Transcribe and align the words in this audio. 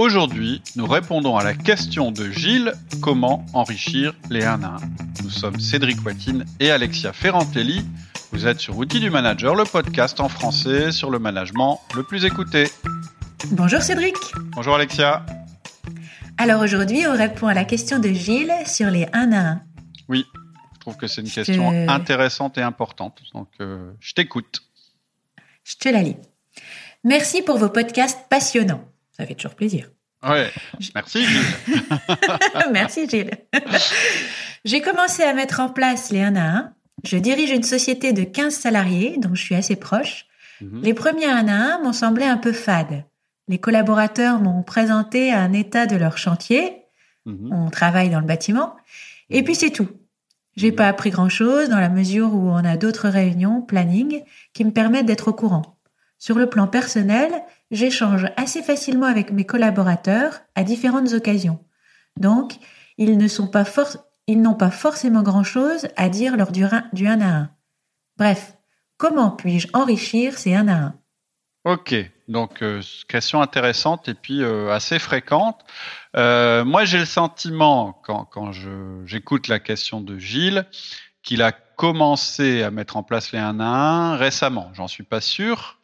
Aujourd'hui, 0.00 0.62
nous 0.76 0.86
répondons 0.86 1.36
à 1.36 1.44
la 1.44 1.52
question 1.52 2.10
de 2.10 2.30
Gilles 2.30 2.72
comment 3.02 3.44
enrichir 3.52 4.14
les 4.30 4.46
1 4.46 4.62
à 4.62 4.68
1 4.68 4.78
Nous 5.24 5.28
sommes 5.28 5.60
Cédric 5.60 6.02
Watine 6.02 6.46
et 6.58 6.70
Alexia 6.70 7.12
Ferrantelli. 7.12 7.84
Vous 8.32 8.46
êtes 8.46 8.60
sur 8.60 8.78
Outils 8.78 9.00
du 9.00 9.10
Manager, 9.10 9.54
le 9.54 9.64
podcast 9.64 10.18
en 10.20 10.30
français 10.30 10.90
sur 10.90 11.10
le 11.10 11.18
management 11.18 11.82
le 11.94 12.02
plus 12.02 12.24
écouté. 12.24 12.68
Bonjour 13.50 13.82
Cédric. 13.82 14.14
Bonjour 14.54 14.74
Alexia. 14.74 15.26
Alors 16.38 16.62
aujourd'hui, 16.62 17.06
on 17.06 17.14
répond 17.14 17.48
à 17.48 17.54
la 17.54 17.66
question 17.66 17.98
de 17.98 18.08
Gilles 18.08 18.54
sur 18.64 18.88
les 18.88 19.06
1 19.12 19.32
à 19.32 19.50
1. 19.50 19.62
Oui, 20.08 20.24
je 20.72 20.80
trouve 20.80 20.96
que 20.96 21.08
c'est 21.08 21.20
une 21.20 21.28
question 21.28 21.90
intéressante 21.90 22.56
et 22.56 22.62
importante. 22.62 23.20
Donc, 23.34 23.48
euh, 23.60 23.92
je 24.00 24.14
t'écoute. 24.14 24.62
Je 25.62 25.76
te 25.76 25.90
la 25.90 26.02
lis. 26.02 26.16
Merci 27.04 27.42
pour 27.42 27.58
vos 27.58 27.68
podcasts 27.68 28.20
passionnants. 28.30 28.82
Ça 29.20 29.26
fait 29.26 29.34
toujours 29.34 29.54
plaisir. 29.54 29.90
Ouais. 30.26 30.50
Merci 30.94 31.26
Gilles. 31.26 31.76
Merci 32.72 33.06
Gilles. 33.06 33.30
J'ai 34.64 34.80
commencé 34.80 35.22
à 35.22 35.34
mettre 35.34 35.60
en 35.60 35.68
place 35.68 36.10
les 36.10 36.22
1 36.22 36.36
à 36.36 36.40
1. 36.40 36.72
Je 37.04 37.18
dirige 37.18 37.50
une 37.50 37.62
société 37.62 38.14
de 38.14 38.24
15 38.24 38.54
salariés 38.54 39.18
dont 39.18 39.34
je 39.34 39.42
suis 39.42 39.54
assez 39.54 39.76
proche. 39.76 40.24
Mhm. 40.62 40.80
Les 40.82 40.94
premiers 40.94 41.26
1 41.26 41.48
à 41.48 41.74
1 41.76 41.82
m'ont 41.82 41.92
semblé 41.92 42.24
un 42.24 42.38
peu 42.38 42.52
fades. 42.52 43.04
Les 43.46 43.58
collaborateurs 43.58 44.40
m'ont 44.40 44.62
présenté 44.62 45.34
un 45.34 45.52
état 45.52 45.84
de 45.84 45.96
leur 45.96 46.16
chantier. 46.16 46.78
Mhm. 47.26 47.50
On 47.52 47.68
travaille 47.68 48.08
dans 48.08 48.20
le 48.20 48.26
bâtiment. 48.26 48.74
Et 49.28 49.42
puis 49.42 49.54
c'est 49.54 49.70
tout. 49.70 49.90
J'ai 50.56 50.70
mhm. 50.70 50.76
pas 50.76 50.88
appris 50.88 51.10
grand 51.10 51.28
chose 51.28 51.68
dans 51.68 51.78
la 51.78 51.90
mesure 51.90 52.32
où 52.32 52.48
on 52.48 52.64
a 52.64 52.78
d'autres 52.78 53.10
réunions, 53.10 53.60
planning, 53.60 54.22
qui 54.54 54.64
me 54.64 54.70
permettent 54.70 55.04
d'être 55.04 55.28
au 55.28 55.34
courant. 55.34 55.76
Sur 56.20 56.36
le 56.36 56.50
plan 56.50 56.66
personnel, 56.66 57.32
j'échange 57.70 58.26
assez 58.36 58.62
facilement 58.62 59.06
avec 59.06 59.32
mes 59.32 59.46
collaborateurs 59.46 60.40
à 60.54 60.64
différentes 60.64 61.14
occasions. 61.14 61.64
Donc, 62.18 62.58
ils 62.98 63.16
n'ont 63.16 64.54
pas 64.54 64.70
forcément 64.70 65.22
grand-chose 65.22 65.88
à 65.96 66.10
dire 66.10 66.36
lors 66.36 66.52
du, 66.52 66.62
1 66.62 67.20
à 67.22 67.26
1. 67.26 67.50
Bref, 68.18 68.52
comment 68.98 69.30
puis-je 69.30 69.68
enrichir 69.72 70.36
ces 70.36 70.54
1 70.54 70.68
à 70.68 70.74
1 70.74 70.94
Ok, 71.64 71.94
donc 72.28 72.62
euh, 72.62 72.82
question 73.08 73.40
intéressante 73.40 74.08
et 74.08 74.14
puis 74.14 74.42
euh, 74.42 74.70
assez 74.70 74.98
fréquente. 74.98 75.64
Euh, 76.16 76.66
moi, 76.66 76.84
j'ai 76.84 76.98
le 76.98 77.06
sentiment, 77.06 77.98
quand, 78.04 78.26
quand 78.26 78.52
j'écoute 79.06 79.48
la 79.48 79.58
question 79.58 80.02
de 80.02 80.18
Gilles, 80.18 80.66
qu'il 81.22 81.40
a 81.40 81.52
commencé 81.52 82.62
à 82.62 82.70
mettre 82.70 82.98
en 82.98 83.02
place 83.02 83.32
les 83.32 83.38
1 83.38 83.58
à 83.58 83.64
1 83.64 84.16
récemment. 84.16 84.70
J'en 84.74 84.86
suis 84.86 85.02
pas 85.02 85.22
sûr, 85.22 85.79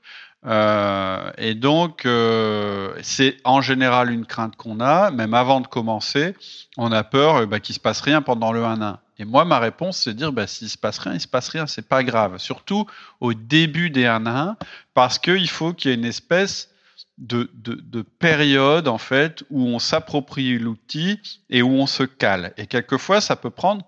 euh, 0.47 1.31
et 1.39 1.55
donc, 1.55 2.07
euh, 2.07 2.95
c'est 3.03 3.37
en 3.45 3.61
général 3.61 4.11
une 4.11 4.25
crainte 4.25 4.55
qu'on 4.57 4.81
a, 4.81 5.11
même 5.11 5.35
avant 5.35 5.61
de 5.61 5.67
commencer, 5.67 6.37
on 6.77 6.93
a 6.93 7.03
peur 7.03 7.37
euh, 7.37 7.47
bah, 7.47 7.59
qu'il 7.59 7.75
se 7.75 7.81
passe 7.81 8.01
rien 8.01 8.23
pendant 8.23 8.53
le 8.53 8.63
1-1. 8.63 8.99
Et 9.19 9.25
moi, 9.25 9.45
ma 9.45 9.59
réponse, 9.59 9.99
c'est 9.99 10.13
de 10.13 10.19
dire, 10.19 10.33
bah, 10.33 10.47
s'il 10.47 10.69
se 10.69 10.79
passe 10.79 10.99
rien, 10.99 11.15
il 11.15 11.21
se 11.21 11.27
passe 11.27 11.49
rien, 11.49 11.67
c'est 11.67 11.89
pas 11.89 12.05
grave. 12.05 12.39
Surtout 12.39 12.87
au 13.21 13.35
début 13.35 13.91
des 13.91 14.05
1-1, 14.05 14.55
parce 14.95 15.19
qu'il 15.19 15.49
faut 15.49 15.73
qu'il 15.73 15.91
y 15.91 15.95
ait 15.95 15.97
une 15.97 16.05
espèce 16.05 16.71
de, 17.19 17.51
de, 17.55 17.75
de, 17.75 18.03
période, 18.03 18.89
en 18.89 18.99
fait, 18.99 19.43
où 19.51 19.67
on 19.67 19.79
s'approprie 19.79 20.59
l'outil 20.59 21.19
et 21.51 21.63
où 21.63 21.71
on 21.71 21.87
se 21.87 22.03
cale. 22.03 22.53
Et 22.57 22.67
quelquefois, 22.67 23.21
ça 23.21 23.37
peut 23.37 23.51
prendre 23.51 23.85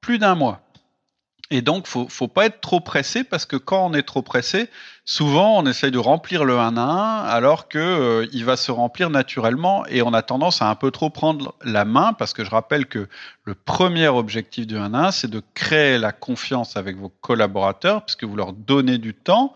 plus 0.00 0.18
d'un 0.18 0.36
mois. 0.36 0.62
Et 1.50 1.62
donc, 1.62 1.86
faut, 1.86 2.06
faut 2.08 2.28
pas 2.28 2.46
être 2.46 2.60
trop 2.60 2.80
pressé 2.80 3.24
parce 3.24 3.46
que 3.46 3.56
quand 3.56 3.86
on 3.86 3.94
est 3.94 4.02
trop 4.02 4.20
pressé, 4.20 4.68
souvent 5.06 5.56
on 5.56 5.64
essaye 5.64 5.90
de 5.90 5.98
remplir 5.98 6.44
le 6.44 6.58
1 6.58 6.76
à 6.76 6.82
1 6.82 7.24
alors 7.24 7.68
que 7.68 7.78
euh, 7.78 8.26
il 8.32 8.44
va 8.44 8.58
se 8.58 8.70
remplir 8.70 9.08
naturellement 9.08 9.86
et 9.86 10.02
on 10.02 10.12
a 10.12 10.20
tendance 10.20 10.60
à 10.60 10.68
un 10.68 10.74
peu 10.74 10.90
trop 10.90 11.08
prendre 11.08 11.54
la 11.64 11.86
main 11.86 12.12
parce 12.12 12.34
que 12.34 12.44
je 12.44 12.50
rappelle 12.50 12.84
que 12.84 13.08
le 13.44 13.54
premier 13.54 14.08
objectif 14.08 14.66
du 14.66 14.76
1 14.76 14.92
à 14.92 15.06
1, 15.06 15.10
c'est 15.10 15.30
de 15.30 15.42
créer 15.54 15.96
la 15.96 16.12
confiance 16.12 16.76
avec 16.76 16.98
vos 16.98 17.08
collaborateurs 17.08 18.04
puisque 18.04 18.24
vous 18.24 18.36
leur 18.36 18.52
donnez 18.52 18.98
du 18.98 19.14
temps, 19.14 19.54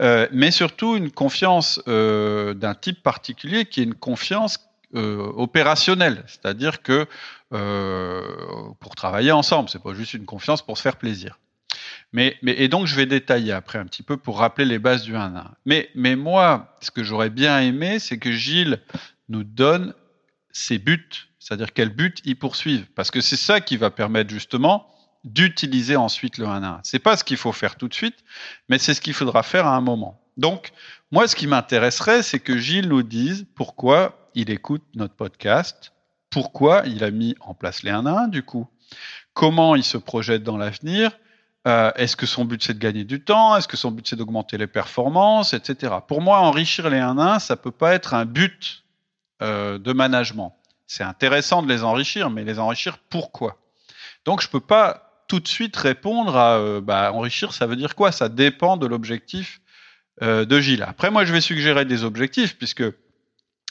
euh, 0.00 0.26
mais 0.32 0.50
surtout 0.50 0.96
une 0.96 1.12
confiance 1.12 1.80
euh, 1.86 2.52
d'un 2.54 2.74
type 2.74 3.00
particulier 3.00 3.64
qui 3.64 3.80
est 3.80 3.84
une 3.84 3.94
confiance 3.94 4.67
euh, 4.94 5.30
opérationnelle, 5.36 6.24
c'est-à-dire 6.26 6.82
que 6.82 7.06
euh, 7.52 8.22
pour 8.80 8.94
travailler 8.94 9.32
ensemble, 9.32 9.68
c'est 9.68 9.82
pas 9.82 9.92
juste 9.92 10.14
une 10.14 10.24
confiance 10.24 10.62
pour 10.62 10.78
se 10.78 10.82
faire 10.82 10.96
plaisir. 10.96 11.38
Mais, 12.12 12.36
mais, 12.40 12.52
et 12.52 12.68
donc 12.68 12.86
je 12.86 12.94
vais 12.94 13.04
détailler 13.04 13.52
après 13.52 13.78
un 13.78 13.84
petit 13.84 14.02
peu 14.02 14.16
pour 14.16 14.38
rappeler 14.38 14.64
les 14.64 14.78
bases 14.78 15.02
du 15.02 15.14
1 15.14 15.36
1. 15.36 15.50
Mais, 15.66 15.90
mais 15.94 16.16
moi, 16.16 16.74
ce 16.80 16.90
que 16.90 17.04
j'aurais 17.04 17.28
bien 17.28 17.60
aimé, 17.60 17.98
c'est 17.98 18.18
que 18.18 18.32
Gilles 18.32 18.80
nous 19.28 19.44
donne 19.44 19.92
ses 20.52 20.78
buts, 20.78 21.28
c'est-à-dire 21.38 21.74
quels 21.74 21.94
buts 21.94 22.14
il 22.24 22.36
poursuivent, 22.36 22.86
parce 22.94 23.10
que 23.10 23.20
c'est 23.20 23.36
ça 23.36 23.60
qui 23.60 23.76
va 23.76 23.90
permettre 23.90 24.30
justement 24.30 24.86
d'utiliser 25.24 25.96
ensuite 25.96 26.38
le 26.38 26.46
1 26.46 26.62
1. 26.62 26.80
C'est 26.82 26.98
pas 26.98 27.16
ce 27.16 27.24
qu'il 27.24 27.36
faut 27.36 27.52
faire 27.52 27.76
tout 27.76 27.88
de 27.88 27.94
suite, 27.94 28.16
mais 28.70 28.78
c'est 28.78 28.94
ce 28.94 29.02
qu'il 29.02 29.14
faudra 29.14 29.42
faire 29.42 29.66
à 29.66 29.76
un 29.76 29.82
moment. 29.82 30.18
Donc, 30.38 30.72
moi, 31.10 31.26
ce 31.28 31.36
qui 31.36 31.46
m'intéresserait, 31.46 32.22
c'est 32.22 32.38
que 32.38 32.56
Gilles 32.56 32.88
nous 32.88 33.02
dise 33.02 33.46
pourquoi 33.54 34.27
il 34.38 34.50
écoute 34.50 34.84
notre 34.94 35.16
podcast, 35.16 35.92
pourquoi 36.30 36.84
il 36.86 37.02
a 37.02 37.10
mis 37.10 37.34
en 37.40 37.54
place 37.54 37.82
les 37.82 37.90
1 37.90 38.06
à 38.06 38.22
1 38.22 38.28
du 38.28 38.44
coup, 38.44 38.68
comment 39.34 39.74
il 39.74 39.82
se 39.82 39.98
projette 39.98 40.44
dans 40.44 40.56
l'avenir, 40.56 41.10
euh, 41.66 41.90
est-ce 41.96 42.16
que 42.16 42.24
son 42.24 42.44
but 42.44 42.62
c'est 42.62 42.74
de 42.74 42.78
gagner 42.78 43.02
du 43.02 43.20
temps, 43.24 43.56
est-ce 43.56 43.66
que 43.66 43.76
son 43.76 43.90
but 43.90 44.06
c'est 44.06 44.14
d'augmenter 44.14 44.56
les 44.56 44.68
performances, 44.68 45.54
etc. 45.54 45.92
Pour 46.06 46.20
moi, 46.20 46.38
enrichir 46.38 46.88
les 46.88 47.00
1 47.00 47.18
à 47.18 47.34
1, 47.34 47.38
ça 47.40 47.56
peut 47.56 47.72
pas 47.72 47.94
être 47.94 48.14
un 48.14 48.26
but 48.26 48.84
euh, 49.42 49.76
de 49.78 49.92
management. 49.92 50.56
C'est 50.86 51.02
intéressant 51.02 51.64
de 51.64 51.68
les 51.68 51.82
enrichir, 51.82 52.30
mais 52.30 52.44
les 52.44 52.60
enrichir 52.60 52.98
pourquoi? 53.10 53.58
Donc 54.24 54.40
je 54.40 54.48
peux 54.48 54.60
pas 54.60 55.24
tout 55.26 55.40
de 55.40 55.48
suite 55.48 55.76
répondre 55.76 56.36
à 56.36 56.58
euh, 56.58 56.80
bah, 56.80 57.12
enrichir, 57.12 57.52
ça 57.52 57.66
veut 57.66 57.74
dire 57.76 57.96
quoi? 57.96 58.12
Ça 58.12 58.28
dépend 58.28 58.76
de 58.76 58.86
l'objectif 58.86 59.60
de 60.20 60.60
Gilles. 60.60 60.82
Après, 60.82 61.12
moi, 61.12 61.24
je 61.24 61.32
vais 61.32 61.40
suggérer 61.40 61.84
des 61.84 62.02
objectifs, 62.02 62.58
puisque 62.58 62.82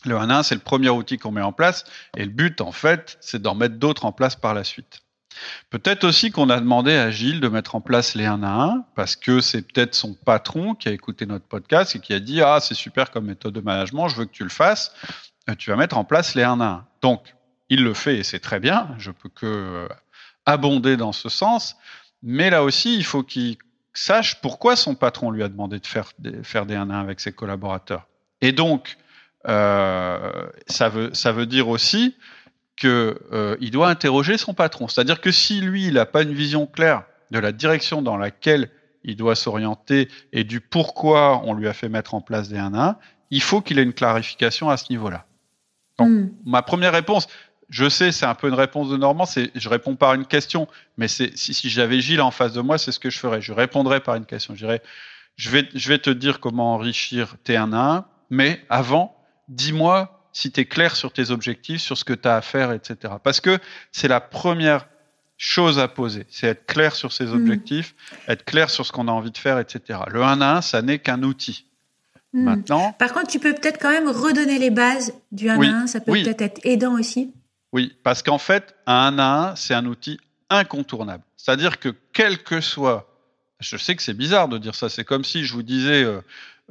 le 0.08 0.18
1 0.18 0.30
1, 0.30 0.44
c'est 0.44 0.56
le 0.56 0.62
premier 0.62 0.90
outil 0.90 1.18
qu'on 1.18 1.32
met 1.32 1.42
en 1.42 1.54
place 1.54 1.84
et 2.16 2.24
le 2.24 2.32
but, 2.32 2.62
en 2.62 2.72
fait, 2.72 3.18
c'est 3.22 3.42
d'en 3.42 3.56
mettre 3.56 3.76
d'autres 3.76 4.06
en 4.06 4.12
place 4.12 4.36
par 4.36 4.54
la 4.54 4.64
suite. 4.64 5.02
Peut-être 5.70 6.04
aussi 6.04 6.32
qu'on 6.32 6.50
a 6.50 6.60
demandé 6.60 6.96
à 6.96 7.12
Gilles 7.12 7.40
de 7.40 7.48
mettre 7.48 7.76
en 7.76 7.82
place 7.82 8.16
les 8.16 8.26
1 8.26 8.44
à 8.44 8.48
1 8.48 8.86
parce 8.96 9.16
que 9.16 9.40
c'est 9.40 9.62
peut-être 9.62 9.96
son 9.96 10.14
patron 10.14 10.76
qui 10.76 10.90
a 10.90 10.92
écouté 10.92 11.26
notre 11.26 11.46
podcast 11.46 11.96
et 11.96 12.00
qui 12.00 12.14
a 12.14 12.20
dit 12.20 12.42
Ah, 12.42 12.60
c'est 12.60 12.74
super 12.74 13.12
comme 13.12 13.26
méthode 13.26 13.54
de 13.54 13.62
management, 13.62 14.08
je 14.08 14.16
veux 14.16 14.26
que 14.26 14.32
tu 14.32 14.44
le 14.44 14.50
fasses. 14.50 14.94
Euh, 15.50 15.56
tu 15.56 15.70
vas 15.70 15.76
mettre 15.76 15.98
en 15.98 16.04
place 16.04 16.36
les 16.36 16.44
1 16.44 16.60
à 16.60 16.66
1. 16.66 16.86
Donc, 17.02 17.36
il 17.70 17.84
le 17.84 17.94
fait 17.94 18.18
et 18.18 18.24
c'est 18.24 18.40
très 18.40 18.60
bien. 18.60 18.90
Je 18.98 19.12
peux 19.12 19.30
que 19.30 19.46
euh, 19.46 19.88
abonder 20.46 20.98
dans 20.98 21.12
ce 21.12 21.30
sens. 21.30 21.76
Mais 22.24 22.50
là 22.50 22.64
aussi, 22.64 22.96
il 22.96 23.06
faut 23.06 23.24
qu'il 23.24 23.58
sache 23.94 24.42
pourquoi 24.42 24.76
son 24.76 24.96
patron 24.96 25.32
lui 25.32 25.44
a 25.44 25.50
demandé 25.50 25.80
de 25.80 25.86
faire 25.86 26.12
des, 26.20 26.44
faire 26.44 26.66
des 26.66 26.76
1 26.76 26.90
à 26.90 26.96
1 26.96 27.00
avec 27.02 27.20
ses 27.20 27.32
collaborateurs. 27.32 28.08
Et 28.42 28.52
donc, 28.52 28.98
ça, 29.48 30.90
veut, 30.90 31.14
ça 31.14 31.32
veut 31.32 31.46
dire 31.46 31.70
aussi 31.70 32.16
qu'il 32.78 32.90
euh, 32.90 33.58
doit 33.72 33.90
interroger 33.90 34.38
son 34.38 34.54
patron. 34.54 34.88
C'est-à-dire 34.88 35.20
que 35.20 35.32
si 35.32 35.60
lui, 35.62 35.88
il 35.88 35.96
n'a 35.96 36.06
pas 36.06 36.22
une 36.22 36.34
vision 36.34 36.68
claire 36.68 37.04
de 37.32 37.40
la 37.40 37.52
direction 37.52 38.02
dans 38.02 38.18
laquelle 38.18 38.70
il 39.04 39.16
doit 39.16 39.36
s'orienter 39.36 40.10
et 40.32 40.44
du 40.44 40.62
pourquoi 40.62 41.42
on 41.44 41.54
lui 41.54 41.68
a 41.68 41.74
fait 41.74 41.90
mettre 41.90 42.14
en 42.14 42.22
place 42.22 42.50
des 42.50 42.58
1 42.58 42.74
1, 42.74 42.98
il 43.32 43.42
faut 43.42 43.62
qu'il 43.62 43.80
ait 43.80 43.84
une 43.84 43.94
clarification 43.94 44.70
à 44.70 44.78
ce 44.78 44.86
niveau-là. 44.92 45.26
Donc, 45.98 46.10
hmm. 46.10 46.30
ma 46.46 46.62
première 46.62 46.94
réponse, 46.94 47.28
je 47.70 47.90
sais, 47.90 48.12
c'est 48.12 48.26
un 48.26 48.36
peu 48.36 48.48
une 48.48 48.54
réponse 48.54 48.90
de 48.90 48.98
Normand, 48.98 49.26
c'est 49.26 49.52
je 49.56 49.70
réponds 49.70 49.96
par 49.96 50.14
une 50.14 50.26
question, 50.26 50.68
mais 50.98 51.08
c'est 51.08 51.36
si, 51.38 51.54
si 51.54 51.70
j'avais 51.70 52.00
Gilles 52.00 52.22
en 52.22 52.32
face 52.32 52.54
de 52.54 52.62
moi, 52.62 52.78
c'est 52.78 52.92
ce 52.92 53.00
que 53.00 53.10
je 53.10 53.18
ferais. 53.18 53.42
Je 53.42 53.52
répondrais 53.52 54.00
par 54.00 54.16
une 54.16 54.26
question. 54.26 54.54
Je 54.54 54.60
dirais, 54.60 54.82
je 55.36 55.50
vais, 55.50 55.68
je 55.74 55.90
vais 55.90 56.00
te 56.00 56.10
dire 56.10 56.40
comment 56.40 56.76
enrichir 56.76 57.36
tes 57.44 57.58
1 57.58 57.74
1, 57.74 58.06
mais 58.30 58.64
avant, 58.70 59.17
dis-moi 59.48 60.14
si 60.34 60.52
tu 60.52 60.62
es 60.62 60.66
clair 60.66 60.96
sur 60.96 61.12
tes 61.12 61.32
objectifs, 61.32 61.82
sur 61.82 61.98
ce 61.98 62.04
que 62.04 62.14
tu 62.14 62.28
as 62.28 62.36
à 62.36 62.42
faire, 62.42 62.72
etc. 62.72 63.16
Parce 63.24 63.42
que 63.42 63.58
c'est 63.92 64.08
la 64.08 64.22
première 64.22 64.88
chose 65.38 65.80
à 65.80 65.88
poser, 65.88 66.26
c'est 66.30 66.48
être 66.48 66.66
clair 66.66 66.96
sur 66.96 67.12
ses 67.12 67.26
mm. 67.26 67.34
objectifs, 67.34 67.96
être 68.28 68.46
clair 68.46 68.70
sur 68.70 68.86
ce 68.86 68.92
qu'on 68.92 69.08
a 69.08 69.12
envie 69.12 69.32
de 69.32 69.38
faire, 69.38 69.60
etc. 69.60 70.00
Le 70.08 70.24
1 70.24 70.42
à 70.42 70.58
1, 70.58 70.62
ça 70.62 70.82
n'est 70.82 71.00
qu'un 71.00 71.24
outil. 71.24 71.66
Mm. 72.34 72.44
Maintenant. 72.44 72.94
Par 72.94 73.14
contre, 73.14 73.28
tu 73.28 73.40
peux 73.40 73.54
peut-être 73.54 73.80
quand 73.80 73.92
même 73.92 74.10
redonner 74.10 74.60
les 74.60 74.70
bases 74.70 75.14
du 75.32 75.50
1 75.50 75.60
à 75.60 75.76
1, 75.84 75.88
ça 75.88 76.00
peut 76.00 76.12
peut-être 76.12 76.42
être 76.42 76.60
aidant 76.64 76.94
aussi. 76.94 77.34
Oui, 77.74 77.96
parce 78.04 78.24
qu'en 78.24 78.38
fait, 78.38 78.76
un 78.86 79.18
1 79.18 79.20
à 79.20 79.52
1, 79.52 79.56
c'est 79.56 79.74
un 79.74 79.86
outil 79.86 80.20
incontournable. 80.50 81.24
C'est-à-dire 81.36 81.80
que 81.80 81.96
quel 82.14 82.44
que 82.44 82.62
soit, 82.62 83.08
je 83.60 83.78
sais 83.78 83.96
que 83.96 84.04
c'est 84.04 84.14
bizarre 84.14 84.48
de 84.48 84.58
dire 84.58 84.76
ça, 84.76 84.90
c'est 84.90 85.04
comme 85.04 85.24
si 85.24 85.46
je 85.46 85.54
vous 85.54 85.64
disais, 85.64 86.04
euh, 86.04 86.22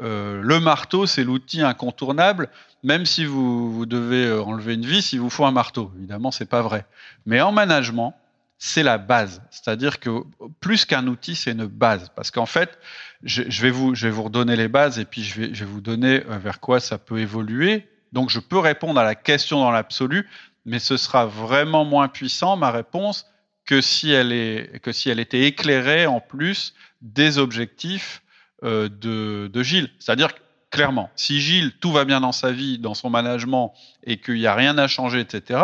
euh, 0.00 0.40
le 0.42 0.60
marteau, 0.60 1.06
c'est 1.06 1.24
l'outil 1.24 1.62
incontournable, 1.62 2.48
même 2.82 3.06
si 3.06 3.24
vous, 3.24 3.72
vous, 3.72 3.86
devez 3.86 4.26
euh, 4.26 4.42
enlever 4.42 4.74
une 4.74 4.86
vis, 4.86 5.12
il 5.12 5.20
vous 5.20 5.30
faut 5.30 5.44
un 5.44 5.50
marteau. 5.50 5.90
Évidemment, 5.96 6.30
c'est 6.30 6.48
pas 6.48 6.62
vrai. 6.62 6.86
Mais 7.24 7.40
en 7.40 7.50
management, 7.50 8.14
c'est 8.58 8.82
la 8.82 8.98
base. 8.98 9.42
C'est-à-dire 9.50 9.98
que 9.98 10.22
plus 10.60 10.84
qu'un 10.84 11.06
outil, 11.08 11.34
c'est 11.34 11.52
une 11.52 11.66
base. 11.66 12.10
Parce 12.14 12.30
qu'en 12.30 12.46
fait, 12.46 12.78
je, 13.22 13.42
vais 13.62 13.70
vous, 13.70 13.94
je 13.94 14.06
vais 14.06 14.12
vous 14.12 14.22
redonner 14.22 14.56
les 14.56 14.68
bases 14.68 14.98
et 14.98 15.04
puis 15.04 15.22
je 15.22 15.40
vais, 15.40 15.54
je 15.54 15.64
vais 15.64 15.70
vous 15.70 15.80
donner 15.80 16.20
vers 16.20 16.60
quoi 16.60 16.80
ça 16.80 16.98
peut 16.98 17.18
évoluer 17.18 17.88
Donc 18.12 18.30
je 18.30 18.38
peux 18.38 18.58
répondre 18.58 19.00
à 19.00 19.04
la 19.04 19.14
question 19.14 19.58
dans 19.58 19.70
l'absolu, 19.70 20.28
mais 20.64 20.78
ce 20.78 20.96
sera 20.96 21.26
vraiment 21.26 21.84
moins 21.84 22.08
puissant, 22.08 22.56
ma 22.56 22.70
réponse, 22.70 23.26
que 23.66 23.80
si 23.80 24.12
elle, 24.12 24.32
est, 24.32 24.80
que 24.80 24.92
si 24.92 25.10
elle 25.10 25.20
était 25.20 25.42
éclairée 25.42 26.06
en 26.06 26.20
plus 26.20 26.74
des 27.02 27.38
objectifs 27.38 28.22
euh, 28.64 28.88
de, 28.88 29.48
de 29.52 29.62
Gilles. 29.62 29.90
C'est-à-dire 29.98 30.30
clairement, 30.70 31.10
si 31.16 31.40
Gilles, 31.40 31.72
tout 31.80 31.92
va 31.92 32.04
bien 32.04 32.20
dans 32.20 32.32
sa 32.32 32.52
vie, 32.52 32.78
dans 32.78 32.94
son 32.94 33.10
management, 33.10 33.74
et 34.04 34.18
qu'il 34.18 34.34
n'y 34.34 34.46
a 34.46 34.54
rien 34.54 34.78
à 34.78 34.86
changer, 34.86 35.20
etc., 35.20 35.60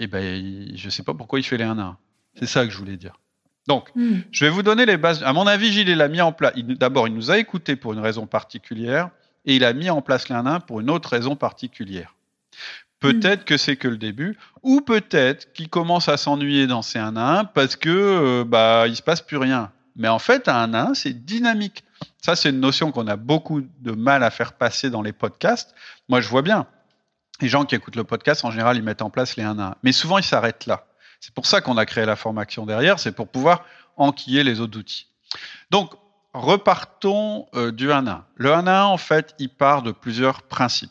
eh 0.00 0.06
ben, 0.06 0.76
je 0.76 0.86
ne 0.86 0.90
sais 0.90 1.02
pas 1.02 1.14
pourquoi 1.14 1.40
il 1.40 1.42
fait 1.42 1.56
les 1.56 1.64
1 1.64 1.78
à 1.78 1.82
1. 1.82 1.96
C'est 2.38 2.46
ça 2.46 2.64
que 2.64 2.70
je 2.70 2.78
voulais 2.78 2.96
dire. 2.96 3.18
Donc, 3.66 3.90
hmm. 3.96 4.20
je 4.30 4.44
vais 4.44 4.50
vous 4.50 4.62
donner 4.62 4.86
les 4.86 4.96
bases. 4.96 5.22
À 5.24 5.32
mon 5.32 5.46
avis, 5.46 5.72
Gilles, 5.72 5.88
il 5.88 6.00
a 6.00 6.08
mis 6.08 6.20
en 6.20 6.32
place. 6.32 6.54
D'abord, 6.56 7.08
il 7.08 7.14
nous 7.14 7.30
a 7.30 7.38
écoutés 7.38 7.76
pour 7.76 7.92
une 7.92 7.98
raison 7.98 8.26
particulière, 8.26 9.10
et 9.44 9.56
il 9.56 9.64
a 9.64 9.72
mis 9.72 9.90
en 9.90 10.00
place 10.02 10.28
les 10.28 10.36
1 10.36 10.46
à 10.46 10.50
1 10.54 10.60
pour 10.60 10.80
une 10.80 10.90
autre 10.90 11.10
raison 11.10 11.36
particulière. 11.36 12.14
Peut-être 13.00 13.44
que 13.44 13.56
c'est 13.56 13.76
que 13.76 13.86
le 13.86 13.96
début, 13.96 14.36
ou 14.62 14.80
peut-être 14.80 15.52
qu'il 15.52 15.68
commence 15.68 16.08
à 16.08 16.16
s'ennuyer 16.16 16.66
dans 16.66 16.82
ces 16.82 16.98
1 16.98 17.16
à 17.16 17.40
1 17.40 17.44
parce 17.44 17.76
que 17.76 17.88
euh, 17.88 18.44
bah 18.44 18.86
il 18.88 18.96
se 18.96 19.02
passe 19.02 19.22
plus 19.22 19.36
rien. 19.36 19.70
Mais 19.94 20.08
en 20.08 20.18
fait, 20.18 20.48
un 20.48 20.74
à 20.74 20.88
1, 20.90 20.94
c'est 20.94 21.12
dynamique. 21.12 21.84
Ça, 22.22 22.36
c'est 22.36 22.50
une 22.50 22.60
notion 22.60 22.92
qu'on 22.92 23.06
a 23.06 23.16
beaucoup 23.16 23.60
de 23.60 23.92
mal 23.92 24.22
à 24.22 24.30
faire 24.30 24.52
passer 24.52 24.90
dans 24.90 25.02
les 25.02 25.12
podcasts. 25.12 25.74
Moi, 26.08 26.20
je 26.20 26.28
vois 26.28 26.42
bien. 26.42 26.66
Les 27.40 27.48
gens 27.48 27.64
qui 27.64 27.74
écoutent 27.74 27.96
le 27.96 28.04
podcast, 28.04 28.44
en 28.44 28.50
général, 28.50 28.76
ils 28.76 28.82
mettent 28.82 29.02
en 29.02 29.10
place 29.10 29.36
les 29.36 29.44
1 29.44 29.58
à 29.58 29.62
1. 29.70 29.74
Mais 29.82 29.92
souvent, 29.92 30.18
ils 30.18 30.24
s'arrêtent 30.24 30.66
là. 30.66 30.86
C'est 31.20 31.34
pour 31.34 31.46
ça 31.46 31.60
qu'on 31.60 31.76
a 31.76 31.86
créé 31.86 32.04
la 32.06 32.16
formation 32.16 32.64
derrière, 32.64 32.98
c'est 32.98 33.12
pour 33.12 33.28
pouvoir 33.28 33.64
enquiller 33.96 34.44
les 34.44 34.60
autres 34.60 34.78
outils. 34.78 35.08
Donc, 35.70 35.94
repartons 36.32 37.46
euh, 37.54 37.72
du 37.72 37.90
1 37.92 38.06
à 38.06 38.10
1. 38.10 38.24
Le 38.36 38.52
1 38.52 38.66
à 38.66 38.80
1, 38.82 38.84
en 38.84 38.98
fait, 38.98 39.34
il 39.38 39.48
part 39.48 39.82
de 39.82 39.90
plusieurs 39.90 40.42
principes. 40.42 40.90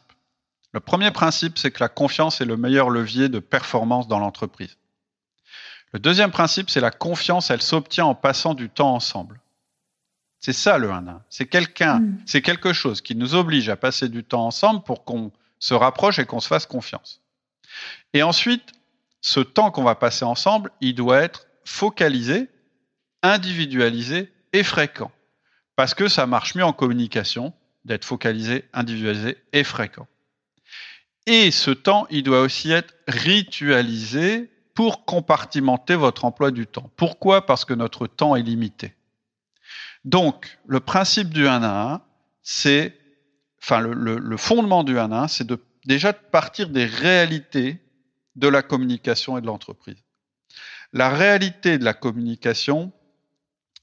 Le 0.77 0.81
premier 0.81 1.09
principe, 1.09 1.57
c'est 1.57 1.71
que 1.71 1.79
la 1.79 1.89
confiance 1.89 2.39
est 2.39 2.45
le 2.45 2.56
meilleur 2.56 2.91
levier 2.91 3.29
de 3.29 3.39
performance 3.39 4.07
dans 4.07 4.19
l'entreprise. 4.19 4.77
Le 5.91 5.97
deuxième 5.97 6.29
principe, 6.29 6.69
c'est 6.69 6.79
la 6.79 6.91
confiance, 6.91 7.50
elle 7.50 7.63
s'obtient 7.63 8.06
en 8.06 8.13
passant 8.13 8.53
du 8.53 8.69
temps 8.69 8.94
ensemble. 8.94 9.39
C'est 10.39 10.53
ça 10.53 10.77
le 10.77 10.91
1 10.91 11.07
1. 11.07 11.24
C'est 11.31 11.47
quelqu'un, 11.47 12.01
mm. 12.01 12.21
c'est 12.27 12.44
quelque 12.44 12.74
chose 12.74 13.01
qui 13.01 13.15
nous 13.15 13.33
oblige 13.33 13.69
à 13.69 13.75
passer 13.75 14.07
du 14.07 14.24
temps 14.24 14.45
ensemble 14.45 14.83
pour 14.83 15.03
qu'on 15.03 15.31
se 15.57 15.74
rapproche 15.74 16.19
et 16.19 16.25
qu'on 16.25 16.39
se 16.39 16.47
fasse 16.47 16.68
confiance. 16.68 17.21
Et 18.13 18.21
ensuite, 18.21 18.71
ce 19.21 19.39
temps 19.39 19.71
qu'on 19.71 19.83
va 19.83 19.95
passer 19.95 20.25
ensemble, 20.25 20.69
il 20.80 20.94
doit 20.94 21.21
être 21.21 21.47
focalisé, 21.65 22.51
individualisé 23.23 24.31
et 24.53 24.62
fréquent. 24.62 25.09
Parce 25.75 25.95
que 25.95 26.07
ça 26.07 26.27
marche 26.27 26.53
mieux 26.53 26.65
en 26.65 26.71
communication 26.71 27.51
d'être 27.83 28.06
focalisé, 28.06 28.65
individualisé 28.73 29.39
et 29.53 29.63
fréquent. 29.63 30.07
Et 31.27 31.51
ce 31.51 31.71
temps, 31.71 32.07
il 32.09 32.24
doit 32.24 32.39
aussi 32.39 32.71
être 32.71 32.95
ritualisé 33.06 34.50
pour 34.74 35.03
compartimenter 35.03 35.95
votre 35.95 36.24
emploi 36.24 36.51
du 36.51 36.65
temps. 36.65 36.89
Pourquoi? 36.95 37.45
Parce 37.45 37.65
que 37.65 37.74
notre 37.74 38.07
temps 38.07 38.38
est 38.38 38.41
limité. 38.41 38.95
Donc, 40.06 40.57
le 40.65 40.79
principe 40.79 41.33
du 41.33 41.45
1 41.45 41.63
à 41.63 41.94
1, 41.95 42.01
c'est, 42.44 42.97
enfin, 43.62 43.81
le, 43.81 44.38
fondement 44.38 44.85
du 44.85 44.97
1 44.97 45.12
à 45.12 45.24
1, 45.24 45.27
c'est 45.27 45.47
déjà 45.85 46.13
de 46.13 46.18
partir 46.31 46.69
des 46.69 46.85
réalités 46.85 47.81
de 48.38 48.47
la 48.47 48.62
communication 48.62 49.38
et 49.38 49.41
de 49.41 49.47
l'entreprise. 49.47 50.01
La 50.94 51.09
réalité 51.09 51.77
de 51.77 51.83
la 51.83 51.94
communication, 51.94 52.94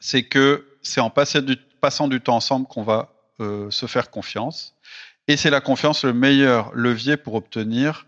c'est 0.00 0.22
que 0.22 0.78
c'est 0.80 1.00
en 1.00 1.10
passant 1.10 2.08
du 2.08 2.20
temps 2.22 2.36
ensemble 2.36 2.66
qu'on 2.68 2.84
va 2.84 3.14
euh, 3.40 3.70
se 3.70 3.86
faire 3.86 4.10
confiance. 4.10 4.76
Et 5.28 5.36
c'est 5.36 5.50
la 5.50 5.60
confiance 5.60 6.04
le 6.04 6.12
meilleur 6.12 6.74
levier 6.74 7.16
pour 7.16 7.34
obtenir 7.34 8.06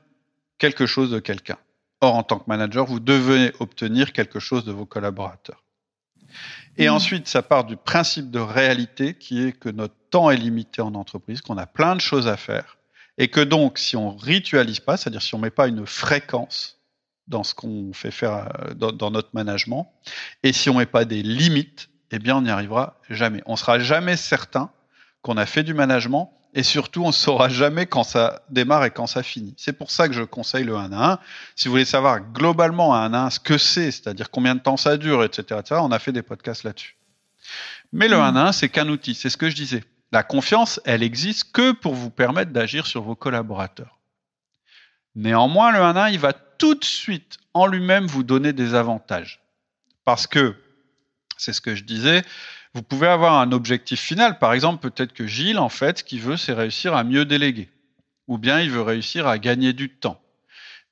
quelque 0.59 0.87
chose 0.87 1.11
de 1.11 1.19
quelqu'un. 1.19 1.59
Or, 2.01 2.15
en 2.15 2.23
tant 2.23 2.39
que 2.39 2.45
manager, 2.47 2.85
vous 2.85 3.01
devez 3.01 3.53
obtenir 3.59 4.13
quelque 4.13 4.39
chose 4.39 4.65
de 4.65 4.73
vos 4.73 4.85
collaborateurs. 4.85 5.63
Et 6.77 6.89
mmh. 6.89 6.93
ensuite, 6.93 7.29
ça 7.29 7.43
part 7.43 7.65
du 7.65 7.77
principe 7.77 8.31
de 8.31 8.39
réalité 8.39 9.15
qui 9.15 9.43
est 9.43 9.53
que 9.53 9.71
notre 9.71 9.95
temps 10.11 10.31
est 10.31 10.37
limité 10.37 10.83
en 10.83 10.95
entreprise, 10.95 11.41
qu'on 11.41 11.57
a 11.57 11.67
plein 11.67 11.97
de 11.97 12.01
choses 12.01 12.29
à 12.29 12.37
faire, 12.37 12.77
et 13.17 13.29
que 13.29 13.41
donc, 13.41 13.79
si 13.79 13.97
on 13.97 14.15
ritualise 14.15 14.81
pas, 14.81 14.99
c'est-à-dire 14.99 15.23
si 15.23 15.35
on 15.35 15.39
met 15.39 15.51
pas 15.51 15.69
une 15.69 15.87
fréquence 15.87 16.79
dans 17.29 17.43
ce 17.43 17.55
qu'on 17.55 17.93
fait 17.95 18.11
faire 18.11 18.51
euh, 18.61 18.75
dans, 18.75 18.93
dans, 18.93 19.11
notre 19.11 19.31
management, 19.33 19.91
et 20.43 20.53
si 20.53 20.69
on 20.69 20.75
met 20.75 20.87
pas 20.87 21.07
des 21.07 21.23
limites, 21.23 21.89
eh 22.11 22.19
bien, 22.19 22.37
on 22.37 22.43
n'y 22.43 22.51
arrivera 22.51 23.01
jamais. 23.09 23.43
On 23.47 23.57
sera 23.57 23.79
jamais 23.79 24.17
certain 24.17 24.71
qu'on 25.23 25.39
a 25.39 25.47
fait 25.47 25.63
du 25.63 25.75
management 25.75 26.36
et 26.56 26.62
surtout, 26.62 27.05
on 27.05 27.08
ne 27.08 27.12
saura 27.12 27.50
jamais 27.50 27.85
quand 27.85 28.03
ça 28.03 28.43
démarre 28.49 28.87
et 28.87 28.91
quand 28.91 29.06
ça 29.06 29.23
finit. 29.23 29.53
C'est 29.58 29.75
pour 29.75 29.91
ça 29.91 30.08
que 30.08 30.14
je 30.14 30.23
conseille 30.23 30.64
le 30.64 30.75
1 30.75 30.91
à 30.91 31.12
1. 31.12 31.19
Si 31.55 31.69
vous 31.69 31.73
voulez 31.73 31.85
savoir 31.85 32.20
globalement 32.32 32.94
un 32.94 33.12
1 33.12 33.14
à 33.14 33.26
1 33.26 33.31
ce 33.31 33.41
que 33.41 33.58
c'est, 33.58 33.91
c'est-à-dire 33.91 34.31
combien 34.31 34.55
de 34.55 34.61
temps 34.61 34.79
ça 34.79 34.97
dure, 34.97 35.23
etc., 35.23 35.61
etc., 35.61 35.81
on 35.85 35.93
a 35.93 35.99
fait 35.99 36.12
des 36.12 36.23
podcasts 36.23 36.64
là-dessus. 36.64 36.97
Mais 37.93 38.08
le 38.08 38.17
1 38.17 38.37
à 38.37 38.49
1, 38.49 38.53
c'est 38.53 38.70
qu'un 38.70 38.88
outil, 38.88 39.14
c'est 39.14 39.29
ce 39.29 39.37
que 39.37 39.50
je 39.50 39.55
disais. 39.55 39.85
La 40.12 40.23
confiance, 40.23 40.81
elle 40.87 41.03
existe 41.03 41.53
que 41.53 41.73
pour 41.73 41.94
vous 41.94 42.08
permettre 42.08 42.53
d'agir 42.53 42.87
sur 42.87 43.03
vos 43.03 43.14
collaborateurs. 43.14 43.99
Néanmoins, 45.14 45.73
le 45.73 45.81
1 45.81 45.94
à 45.94 46.05
1, 46.05 46.08
il 46.08 46.19
va 46.19 46.32
tout 46.32 46.75
de 46.75 46.85
suite 46.85 47.37
en 47.53 47.67
lui-même 47.67 48.06
vous 48.06 48.23
donner 48.23 48.55
des 48.55 48.75
avantages. 48.75 49.43
Parce 50.06 50.26
que, 50.26 50.56
c'est 51.37 51.53
ce 51.53 51.61
que 51.61 51.75
je 51.75 51.85
disais, 51.85 52.23
vous 52.76 52.82
pouvez 52.82 53.06
avoir 53.06 53.40
un 53.40 53.52
objectif 53.52 53.99
final. 53.99 54.38
Par 54.38 54.52
exemple, 54.52 54.87
peut-être 54.87 55.14
que 55.14 55.26
Gilles, 55.26 55.58
en 55.58 55.70
fait, 55.70 56.00
ce 56.00 56.05
qu'il 56.05 56.20
veut, 56.20 56.37
c'est 56.37 56.52
réussir 56.52 56.94
à 56.94 57.05
mieux 57.05 57.25
déléguer. 57.25 57.70
Ou 58.28 58.37
bien 58.37 58.61
il 58.61 58.70
veut 58.70 58.82
réussir 58.82 59.26
à 59.26 59.38
gagner 59.38 59.73
du 59.73 59.88
temps. 59.88 60.20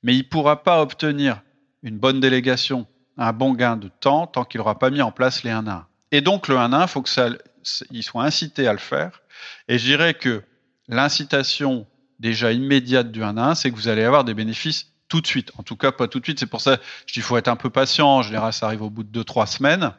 Mais 0.01 0.15
il 0.15 0.23
ne 0.23 0.27
pourra 0.27 0.63
pas 0.63 0.81
obtenir 0.81 1.43
une 1.83 1.99
bonne 1.99 2.19
délégation, 2.19 2.87
un 3.19 3.33
bon 3.33 3.53
gain 3.53 3.77
de 3.77 3.87
temps, 3.87 4.25
tant 4.25 4.45
qu'il 4.45 4.57
n'aura 4.57 4.79
pas 4.79 4.89
mis 4.89 5.03
en 5.03 5.11
place 5.11 5.43
les 5.43 5.51
1 5.51 5.67
à 5.67 5.71
1. 5.73 5.87
Et 6.11 6.21
donc, 6.21 6.47
le 6.47 6.57
1 6.57 6.73
à 6.73 6.77
1, 6.77 6.81
il 6.81 6.87
faut 6.87 7.03
qu'il 7.03 8.03
soit 8.03 8.23
incité 8.23 8.67
à 8.67 8.71
le 8.71 8.79
faire. 8.79 9.21
Et 9.67 9.77
je 9.77 9.85
dirais 9.85 10.15
que 10.15 10.41
l'incitation 10.87 11.85
déjà 12.19 12.51
immédiate 12.51 13.11
du 13.11 13.23
1 13.23 13.37
à 13.37 13.49
1, 13.51 13.55
c'est 13.55 13.69
que 13.69 13.75
vous 13.75 13.89
allez 13.89 14.03
avoir 14.03 14.23
des 14.23 14.33
bénéfices 14.33 14.91
tout 15.07 15.21
de 15.21 15.27
suite. 15.27 15.51
En 15.59 15.61
tout 15.61 15.75
cas, 15.75 15.91
pas 15.91 16.07
tout 16.07 16.19
de 16.19 16.25
suite. 16.25 16.39
C'est 16.39 16.47
pour 16.47 16.61
ça 16.61 16.77
que 16.77 16.83
je 17.01 17.05
dis 17.05 17.13
qu'il 17.13 17.21
faut 17.21 17.37
être 17.37 17.47
un 17.47 17.55
peu 17.55 17.69
patient. 17.69 18.07
En 18.07 18.21
général, 18.23 18.53
ça 18.53 18.65
arrive 18.65 18.81
au 18.81 18.89
bout 18.89 19.03
de 19.03 19.21
2-3 19.21 19.45
semaines. 19.45 19.93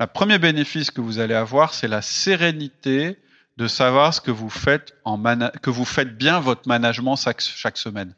Le 0.00 0.06
premier 0.06 0.38
bénéfice 0.38 0.90
que 0.90 1.00
vous 1.00 1.18
allez 1.18 1.34
avoir, 1.34 1.74
c'est 1.74 1.88
la 1.88 2.02
sérénité 2.02 3.18
de 3.56 3.68
savoir 3.68 4.12
ce 4.12 4.20
que 4.20 4.30
vous 4.30 4.50
faites 4.50 4.94
en 5.04 5.22
que 5.62 5.70
vous 5.70 5.84
faites 5.84 6.16
bien 6.16 6.40
votre 6.40 6.66
management 6.66 7.16
chaque, 7.16 7.40
chaque 7.40 7.78
semaine. 7.78 8.14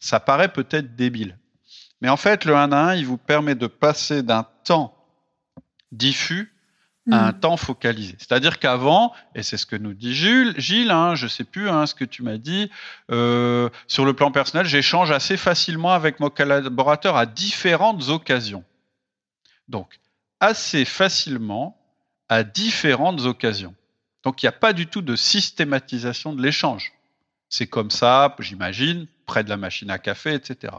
Ça 0.00 0.18
paraît 0.18 0.52
peut-être 0.52 0.96
débile. 0.96 1.38
Mais 2.00 2.08
en 2.08 2.16
fait, 2.16 2.44
le 2.44 2.56
1 2.56 2.72
à 2.72 2.76
1, 2.90 2.94
il 2.96 3.06
vous 3.06 3.18
permet 3.18 3.54
de 3.54 3.66
passer 3.66 4.22
d'un 4.22 4.46
temps 4.64 4.96
diffus 5.92 6.52
à 7.10 7.26
un 7.26 7.32
hmm. 7.32 7.40
temps 7.40 7.56
focalisé. 7.56 8.14
C'est-à-dire 8.18 8.58
qu'avant, 8.58 9.12
et 9.34 9.42
c'est 9.42 9.56
ce 9.56 9.66
que 9.66 9.76
nous 9.76 9.94
dit 9.94 10.14
Gilles, 10.14 10.54
Gilles, 10.58 10.90
hein, 10.90 11.14
je 11.14 11.26
sais 11.26 11.44
plus 11.44 11.68
hein, 11.68 11.86
ce 11.86 11.94
que 11.94 12.04
tu 12.04 12.22
m'as 12.22 12.36
dit, 12.36 12.70
euh, 13.10 13.68
sur 13.86 14.04
le 14.04 14.12
plan 14.12 14.30
personnel, 14.30 14.66
j'échange 14.66 15.10
assez 15.10 15.36
facilement 15.36 15.92
avec 15.92 16.20
mon 16.20 16.30
collaborateur 16.30 17.16
à 17.16 17.26
différentes 17.26 18.08
occasions. 18.08 18.64
Donc, 19.68 19.98
assez 20.40 20.84
facilement 20.84 21.78
à 22.28 22.42
différentes 22.42 23.22
occasions. 23.22 23.74
Donc 24.22 24.42
il 24.42 24.46
n'y 24.46 24.50
a 24.50 24.52
pas 24.52 24.72
du 24.72 24.86
tout 24.86 25.02
de 25.02 25.16
systématisation 25.16 26.32
de 26.32 26.42
l'échange. 26.42 26.92
C'est 27.48 27.66
comme 27.66 27.90
ça, 27.90 28.36
j'imagine, 28.38 29.06
près 29.26 29.44
de 29.44 29.48
la 29.48 29.56
machine 29.56 29.90
à 29.90 29.98
café, 29.98 30.34
etc. 30.34 30.72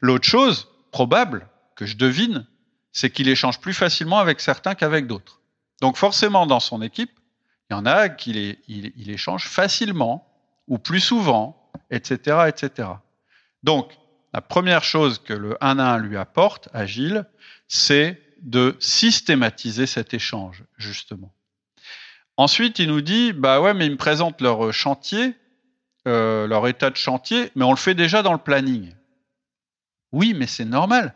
L'autre 0.00 0.26
chose 0.26 0.68
probable 0.90 1.48
que 1.76 1.86
je 1.86 1.96
devine, 1.96 2.46
c'est 2.92 3.10
qu'il 3.10 3.28
échange 3.28 3.60
plus 3.60 3.74
facilement 3.74 4.18
avec 4.18 4.40
certains 4.40 4.74
qu'avec 4.74 5.06
d'autres. 5.06 5.40
Donc 5.80 5.96
forcément, 5.96 6.46
dans 6.46 6.60
son 6.60 6.82
équipe, 6.82 7.18
il 7.70 7.74
y 7.74 7.76
en 7.76 7.86
a 7.86 8.08
qui 8.08 8.58
il, 8.68 9.10
échange 9.10 9.48
facilement 9.48 10.28
ou 10.68 10.78
plus 10.78 11.00
souvent, 11.00 11.70
etc., 11.90 12.48
etc. 12.48 12.88
Donc, 13.62 13.92
la 14.32 14.40
première 14.40 14.84
chose 14.84 15.18
que 15.18 15.32
le 15.32 15.56
1 15.62 15.78
à 15.78 15.94
1 15.94 15.98
lui 15.98 16.16
apporte, 16.16 16.68
Agile, 16.72 17.24
c'est 17.68 18.20
de 18.44 18.76
systématiser 18.78 19.86
cet 19.86 20.14
échange, 20.14 20.64
justement. 20.76 21.32
Ensuite, 22.36 22.78
il 22.78 22.88
nous 22.88 23.00
dit, 23.00 23.32
bah 23.32 23.60
ouais, 23.60 23.74
mais 23.74 23.86
ils 23.86 23.92
me 23.92 23.96
présentent 23.96 24.40
leur 24.40 24.72
chantier, 24.72 25.34
euh, 26.06 26.46
leur 26.46 26.68
état 26.68 26.90
de 26.90 26.96
chantier, 26.96 27.50
mais 27.56 27.64
on 27.64 27.70
le 27.70 27.76
fait 27.76 27.94
déjà 27.94 28.22
dans 28.22 28.32
le 28.32 28.38
planning. 28.38 28.92
Oui, 30.12 30.34
mais 30.36 30.46
c'est 30.46 30.64
normal. 30.64 31.14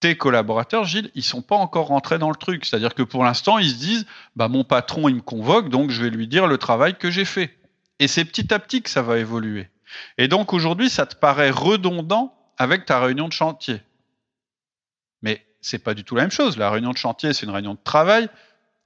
Tes 0.00 0.16
collaborateurs, 0.16 0.84
Gilles, 0.84 1.10
ils 1.14 1.22
sont 1.22 1.42
pas 1.42 1.56
encore 1.56 1.86
rentrés 1.86 2.18
dans 2.18 2.28
le 2.28 2.36
truc. 2.36 2.64
C'est-à-dire 2.64 2.94
que 2.94 3.02
pour 3.02 3.24
l'instant, 3.24 3.58
ils 3.58 3.70
se 3.70 3.76
disent, 3.76 4.06
bah 4.34 4.48
mon 4.48 4.64
patron, 4.64 5.08
il 5.08 5.14
me 5.16 5.20
convoque, 5.22 5.68
donc 5.68 5.90
je 5.90 6.02
vais 6.02 6.10
lui 6.10 6.28
dire 6.28 6.46
le 6.46 6.58
travail 6.58 6.98
que 6.98 7.10
j'ai 7.10 7.24
fait. 7.24 7.56
Et 7.98 8.08
c'est 8.08 8.24
petit 8.24 8.52
à 8.52 8.58
petit 8.58 8.82
que 8.82 8.90
ça 8.90 9.00
va 9.00 9.18
évoluer. 9.18 9.70
Et 10.18 10.28
donc 10.28 10.52
aujourd'hui, 10.52 10.90
ça 10.90 11.06
te 11.06 11.14
paraît 11.16 11.50
redondant 11.50 12.34
avec 12.58 12.84
ta 12.84 13.00
réunion 13.00 13.28
de 13.28 13.32
chantier. 13.32 13.80
C'est 15.66 15.80
pas 15.80 15.94
du 15.94 16.04
tout 16.04 16.14
la 16.14 16.22
même 16.22 16.30
chose. 16.30 16.56
La 16.58 16.70
réunion 16.70 16.92
de 16.92 16.96
chantier, 16.96 17.32
c'est 17.32 17.44
une 17.44 17.50
réunion 17.50 17.74
de 17.74 17.80
travail 17.82 18.28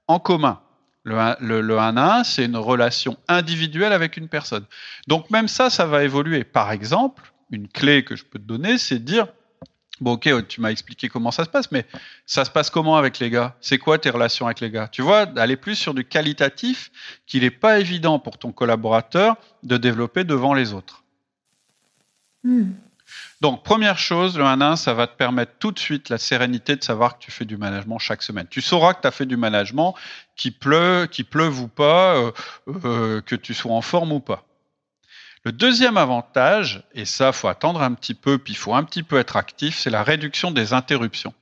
en 0.07 0.17
commun. 0.17 0.61
Le, 1.03 1.61
le, 1.61 1.77
1 1.77 1.95
à 1.95 2.19
1, 2.19 2.23
c'est 2.23 2.45
une 2.45 2.57
relation 2.57 3.17
individuelle 3.27 3.93
avec 3.93 4.17
une 4.17 4.27
personne. 4.27 4.65
Donc 5.07 5.29
même 5.29 5.47
ça, 5.47 5.69
ça 5.69 5.85
va 5.85 6.03
évoluer. 6.03 6.43
Par 6.43 6.71
exemple, 6.71 7.33
une 7.51 7.67
clé 7.67 8.03
que 8.03 8.15
je 8.15 8.25
peux 8.25 8.39
te 8.39 8.45
donner, 8.45 8.79
c'est 8.79 8.97
de 8.97 9.03
dire, 9.03 9.27
bon 9.99 10.13
ok, 10.13 10.47
tu 10.47 10.59
m'as 10.59 10.71
expliqué 10.71 11.07
comment 11.07 11.29
ça 11.29 11.45
se 11.45 11.49
passe, 11.49 11.71
mais 11.71 11.85
ça 12.25 12.45
se 12.45 12.49
passe 12.49 12.71
comment 12.71 12.97
avec 12.97 13.19
les 13.19 13.29
gars? 13.29 13.55
C'est 13.61 13.77
quoi 13.77 13.99
tes 13.99 14.09
relations 14.09 14.47
avec 14.47 14.59
les 14.59 14.71
gars? 14.71 14.87
Tu 14.87 15.03
vois, 15.03 15.27
aller 15.37 15.57
plus 15.57 15.75
sur 15.75 15.93
du 15.93 16.03
qualitatif 16.03 16.91
qu'il 17.27 17.43
n'est 17.43 17.51
pas 17.51 17.79
évident 17.79 18.17
pour 18.17 18.39
ton 18.39 18.51
collaborateur 18.51 19.35
de 19.61 19.77
développer 19.77 20.23
devant 20.23 20.55
les 20.55 20.73
autres. 20.73 21.03
Hmm. 22.43 22.71
Donc, 23.41 23.63
première 23.63 23.97
chose, 23.97 24.37
le 24.37 24.43
1 24.43 24.61
1, 24.61 24.75
ça 24.75 24.93
va 24.93 25.07
te 25.07 25.15
permettre 25.15 25.53
tout 25.59 25.71
de 25.71 25.79
suite 25.79 26.09
la 26.09 26.17
sérénité 26.17 26.75
de 26.75 26.83
savoir 26.83 27.17
que 27.17 27.23
tu 27.23 27.31
fais 27.31 27.45
du 27.45 27.57
management 27.57 27.99
chaque 27.99 28.21
semaine. 28.21 28.47
Tu 28.49 28.61
sauras 28.61 28.93
que 28.93 29.01
tu 29.01 29.07
as 29.07 29.11
fait 29.11 29.25
du 29.25 29.37
management, 29.37 29.95
qu'il 30.35 30.53
pleuve, 30.53 31.07
qu'il 31.07 31.25
pleuve 31.25 31.61
ou 31.61 31.67
pas, 31.67 32.15
euh, 32.15 32.31
euh, 32.85 33.21
que 33.21 33.35
tu 33.35 33.53
sois 33.53 33.73
en 33.73 33.81
forme 33.81 34.11
ou 34.11 34.19
pas. 34.19 34.45
Le 35.43 35.51
deuxième 35.51 35.97
avantage, 35.97 36.83
et 36.93 37.05
ça, 37.05 37.31
faut 37.31 37.47
attendre 37.47 37.81
un 37.81 37.93
petit 37.93 38.13
peu, 38.13 38.37
puis 38.37 38.53
il 38.53 38.57
faut 38.57 38.75
un 38.75 38.83
petit 38.83 39.01
peu 39.01 39.17
être 39.17 39.37
actif, 39.37 39.75
c'est 39.75 39.89
la 39.89 40.03
réduction 40.03 40.51
des 40.51 40.73
interruptions. 40.73 41.33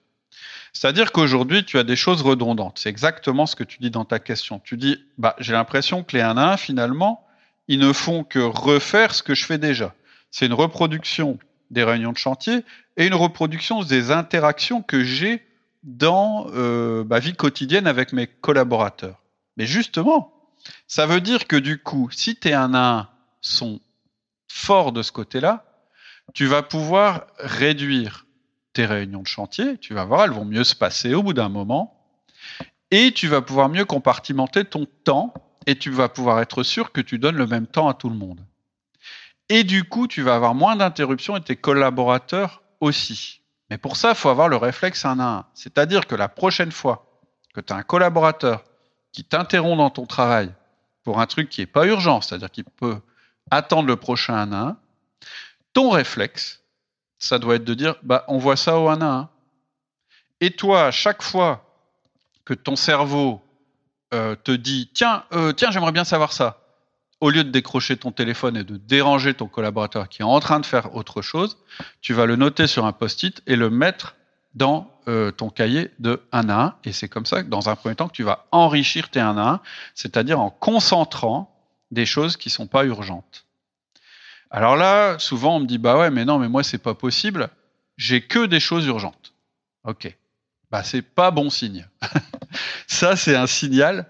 C'est-à-dire 0.72 1.12
qu'aujourd'hui, 1.12 1.66
tu 1.66 1.78
as 1.78 1.84
des 1.84 1.98
choses 1.98 2.22
redondantes. 2.22 2.80
C'est 2.80 2.90
exactement 2.90 3.46
ce 3.46 3.58
que 3.58 3.66
tu 3.66 3.80
dis 3.80 3.90
dans 3.90 4.06
ta 4.06 4.20
question. 4.20 4.62
Tu 4.64 4.78
dis, 4.78 5.04
bah, 5.18 5.36
j'ai 5.40 5.52
l'impression 5.52 6.04
que 6.04 6.16
les 6.16 6.22
1 6.22 6.38
1, 6.38 6.56
finalement, 6.56 7.28
ils 7.68 7.80
ne 7.80 7.92
font 7.92 8.24
que 8.24 8.40
refaire 8.40 9.14
ce 9.14 9.24
que 9.24 9.36
je 9.36 9.46
fais 9.46 9.58
déjà. 9.58 9.94
C'est 10.32 10.46
une 10.46 10.54
reproduction 10.54 11.38
des 11.72 11.84
réunions 11.84 12.12
de 12.12 12.18
chantier 12.18 12.64
et 12.98 13.08
une 13.08 13.14
reproduction 13.14 13.84
des 13.84 14.12
interactions 14.12 14.82
que 14.82 15.04
j'ai 15.04 15.46
dans 15.84 16.48
euh, 16.54 17.04
ma 17.06 17.20
vie 17.20 17.34
quotidienne 17.34 17.88
avec 17.88 18.14
mes 18.14 18.28
collaborateurs. 18.28 19.22
Mais 19.58 19.66
justement, 19.66 20.34
ça 20.88 21.06
veut 21.06 21.22
dire 21.22 21.48
que 21.48 21.56
du 21.56 21.82
coup, 21.82 22.10
si 22.12 22.36
tes 22.36 22.54
un 22.54 22.74
à 22.74 22.80
un 22.80 23.10
sont 23.42 23.80
forts 24.48 24.92
de 24.92 25.02
ce 25.02 25.12
côté-là, 25.12 25.66
tu 26.34 26.46
vas 26.46 26.62
pouvoir 26.62 27.28
réduire 27.38 28.26
tes 28.74 28.86
réunions 28.86 29.22
de 29.22 29.28
chantier, 29.28 29.78
tu 29.78 29.94
vas 29.94 30.06
voir, 30.06 30.26
elles 30.26 30.32
vont 30.32 30.46
mieux 30.46 30.64
se 30.64 30.76
passer 30.76 31.14
au 31.14 31.24
bout 31.24 31.34
d'un 31.34 31.50
moment, 31.50 31.96
et 32.92 33.12
tu 33.12 33.28
vas 33.28 33.42
pouvoir 33.42 33.70
mieux 33.70 33.86
compartimenter 33.86 34.66
ton 34.66 34.86
temps, 35.04 35.34
et 35.66 35.76
tu 35.76 35.92
vas 35.92 36.10
pouvoir 36.10 36.40
être 36.40 36.64
sûr 36.64 36.92
que 36.92 37.02
tu 37.02 37.20
donnes 37.20 37.36
le 37.36 37.48
même 37.48 37.68
temps 37.68 37.88
à 37.88 37.94
tout 37.94 38.10
le 38.10 38.16
monde. 38.16 38.42
Et 39.50 39.64
du 39.64 39.84
coup, 39.84 40.08
tu 40.08 40.22
vas 40.22 40.36
avoir 40.36 40.54
moins 40.54 40.76
d'interruptions 40.76 41.36
et 41.36 41.42
tes 41.42 41.56
collaborateurs 41.56 42.62
aussi. 42.80 43.42
Mais 43.70 43.78
pour 43.78 43.98
ça, 43.98 44.10
il 44.10 44.16
faut 44.16 44.30
avoir 44.30 44.48
le 44.48 44.56
réflexe 44.56 45.06
un 45.06 45.20
à 45.20 45.24
un. 45.24 45.46
C'est-à-dire 45.54 46.08
que 46.08 46.16
la 46.16 46.30
prochaine 46.30 46.72
fois 46.72 47.06
que 47.54 47.62
tu 47.62 47.74
as 47.74 47.76
un 47.76 47.84
collaborateur 47.84 48.64
qui 49.12 49.24
t'interrompt 49.24 49.78
dans 49.78 49.90
ton 49.90 50.06
travail 50.06 50.54
pour 51.04 51.20
un 51.20 51.26
truc 51.26 51.50
qui 51.50 51.62
n'est 51.62 51.68
pas 51.68 51.88
urgent, 51.88 52.22
c'est-à-dire 52.22 52.52
qu'il 52.52 52.64
peut 52.64 53.00
attendre 53.52 53.88
le 53.88 53.96
prochain 53.96 54.36
un 54.36 54.52
à 54.52 54.58
un, 54.58 54.78
ton 55.74 55.90
réflexe, 55.90 56.64
ça 57.18 57.40
doit 57.40 57.56
être 57.56 57.64
de 57.64 57.74
dire, 57.74 57.96
bah, 58.04 58.26
on 58.28 58.38
voit 58.38 58.56
ça 58.56 58.80
au 58.80 58.90
un 58.90 59.02
à 59.02 59.06
un. 59.06 59.30
Et 60.42 60.52
toi, 60.52 60.86
à 60.86 60.92
chaque 60.92 61.22
fois 61.22 61.66
que 62.46 62.54
ton 62.54 62.76
cerveau 62.76 63.42
euh, 64.14 64.36
te 64.36 64.52
dit, 64.52 64.90
tiens, 64.94 65.26
euh, 65.34 65.52
tiens, 65.52 65.72
j'aimerais 65.72 65.92
bien 65.92 66.04
savoir 66.04 66.34
ça, 66.34 66.62
au 67.22 67.30
lieu 67.30 67.44
de 67.44 67.50
décrocher 67.50 67.98
ton 67.98 68.12
téléphone 68.12 68.58
et 68.58 68.64
de 68.64 68.78
déranger 68.78 69.34
ton 69.34 69.48
collaborateur 69.48 70.10
qui 70.10 70.22
est 70.22 70.26
en 70.26 70.40
train 70.40 70.60
de 70.60 70.66
faire 70.66 70.96
autre 70.96 71.22
chose, 71.22 71.58
tu 72.02 72.14
vas 72.14 72.26
le 72.26 72.36
noter 72.36 72.68
sur 72.68 72.86
un 72.86 72.94
post-it 72.94 73.42
et 73.46 73.56
le 73.56 73.70
mettre 73.70 74.16
dans 74.56 74.92
euh, 75.08 75.32
ton 75.32 75.50
cahier 75.50 75.92
de 76.00 76.22
1 76.32 76.50
à 76.50 76.66
1. 76.66 76.76
Et 76.86 76.92
c'est 76.94 77.10
comme 77.10 77.26
ça 77.26 77.44
dans 77.44 77.70
un 77.70 77.76
premier 77.76 77.96
temps 77.96 78.08
que 78.08 78.14
tu 78.14 78.24
vas 78.24 78.48
enrichir 78.52 79.10
tes 79.10 79.20
1 79.20 79.38
à 79.38 79.50
1, 79.50 79.62
c'est-à-dire 79.96 80.40
en 80.40 80.50
concentrant 80.50 81.56
des 81.92 82.06
choses 82.06 82.38
qui 82.38 82.50
sont 82.50 82.68
pas 82.68 82.86
urgentes. 82.86 83.46
Alors 84.52 84.76
là, 84.76 85.20
souvent 85.20 85.58
on 85.58 85.60
me 85.60 85.66
dit 85.66 85.78
bah 85.78 85.98
ouais, 85.98 86.10
mais 86.10 86.26
non, 86.26 86.40
mais 86.40 86.50
moi 86.50 86.64
c'est 86.64 86.78
pas 86.78 86.96
possible. 86.96 87.50
J'ai 87.98 88.22
que 88.22 88.46
des 88.46 88.60
choses 88.60 88.86
urgentes. 88.86 89.34
Ok. 89.84 90.16
Bah 90.72 90.84
c'est 90.84 91.02
pas 91.02 91.32
bon 91.32 91.50
signe. 91.50 91.88
ça 92.88 93.16
c'est 93.16 93.36
un 93.36 93.48
signal 93.48 94.08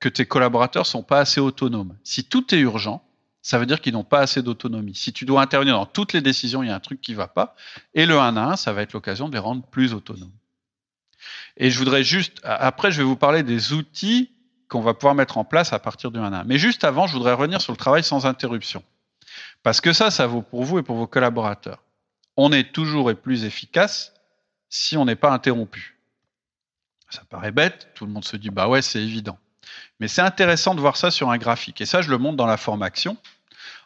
que 0.00 0.08
tes 0.08 0.26
collaborateurs 0.26 0.86
sont 0.86 1.02
pas 1.02 1.20
assez 1.20 1.40
autonomes. 1.40 1.96
Si 2.04 2.24
tout 2.24 2.54
est 2.54 2.58
urgent, 2.58 3.04
ça 3.42 3.58
veut 3.58 3.66
dire 3.66 3.80
qu'ils 3.80 3.94
n'ont 3.94 4.04
pas 4.04 4.20
assez 4.20 4.42
d'autonomie. 4.42 4.94
Si 4.94 5.12
tu 5.12 5.24
dois 5.24 5.42
intervenir 5.42 5.74
dans 5.74 5.86
toutes 5.86 6.12
les 6.12 6.20
décisions, 6.20 6.62
il 6.62 6.68
y 6.68 6.70
a 6.70 6.74
un 6.74 6.80
truc 6.80 7.00
qui 7.00 7.14
va 7.14 7.28
pas. 7.28 7.56
Et 7.94 8.06
le 8.06 8.18
1 8.18 8.36
à 8.36 8.52
1, 8.52 8.56
ça 8.56 8.72
va 8.72 8.82
être 8.82 8.92
l'occasion 8.92 9.28
de 9.28 9.32
les 9.32 9.38
rendre 9.38 9.62
plus 9.62 9.94
autonomes. 9.94 10.32
Et 11.56 11.70
je 11.70 11.78
voudrais 11.78 12.04
juste, 12.04 12.40
après, 12.44 12.92
je 12.92 12.98
vais 12.98 13.04
vous 13.04 13.16
parler 13.16 13.42
des 13.42 13.72
outils 13.72 14.30
qu'on 14.68 14.80
va 14.80 14.94
pouvoir 14.94 15.14
mettre 15.14 15.38
en 15.38 15.44
place 15.44 15.72
à 15.72 15.78
partir 15.78 16.10
du 16.10 16.18
1 16.18 16.32
à 16.32 16.40
1. 16.40 16.44
Mais 16.44 16.58
juste 16.58 16.84
avant, 16.84 17.06
je 17.06 17.14
voudrais 17.14 17.32
revenir 17.32 17.60
sur 17.60 17.72
le 17.72 17.78
travail 17.78 18.04
sans 18.04 18.26
interruption. 18.26 18.84
Parce 19.62 19.80
que 19.80 19.92
ça, 19.92 20.10
ça 20.10 20.26
vaut 20.26 20.42
pour 20.42 20.64
vous 20.64 20.78
et 20.78 20.82
pour 20.82 20.96
vos 20.96 21.06
collaborateurs. 21.06 21.82
On 22.36 22.52
est 22.52 22.72
toujours 22.72 23.10
et 23.10 23.14
plus 23.14 23.44
efficace 23.44 24.12
si 24.68 24.96
on 24.96 25.04
n'est 25.04 25.16
pas 25.16 25.32
interrompu. 25.32 25.98
Ça 27.10 27.22
paraît 27.28 27.52
bête, 27.52 27.88
tout 27.94 28.04
le 28.04 28.12
monde 28.12 28.24
se 28.24 28.36
dit, 28.36 28.50
bah 28.50 28.68
ouais, 28.68 28.82
c'est 28.82 29.02
évident. 29.02 29.38
Mais 30.00 30.08
c'est 30.08 30.22
intéressant 30.22 30.74
de 30.74 30.80
voir 30.80 30.96
ça 30.96 31.10
sur 31.10 31.30
un 31.30 31.38
graphique. 31.38 31.80
Et 31.80 31.86
ça, 31.86 32.02
je 32.02 32.10
le 32.10 32.18
montre 32.18 32.36
dans 32.36 32.46
la 32.46 32.56
formation. 32.56 33.16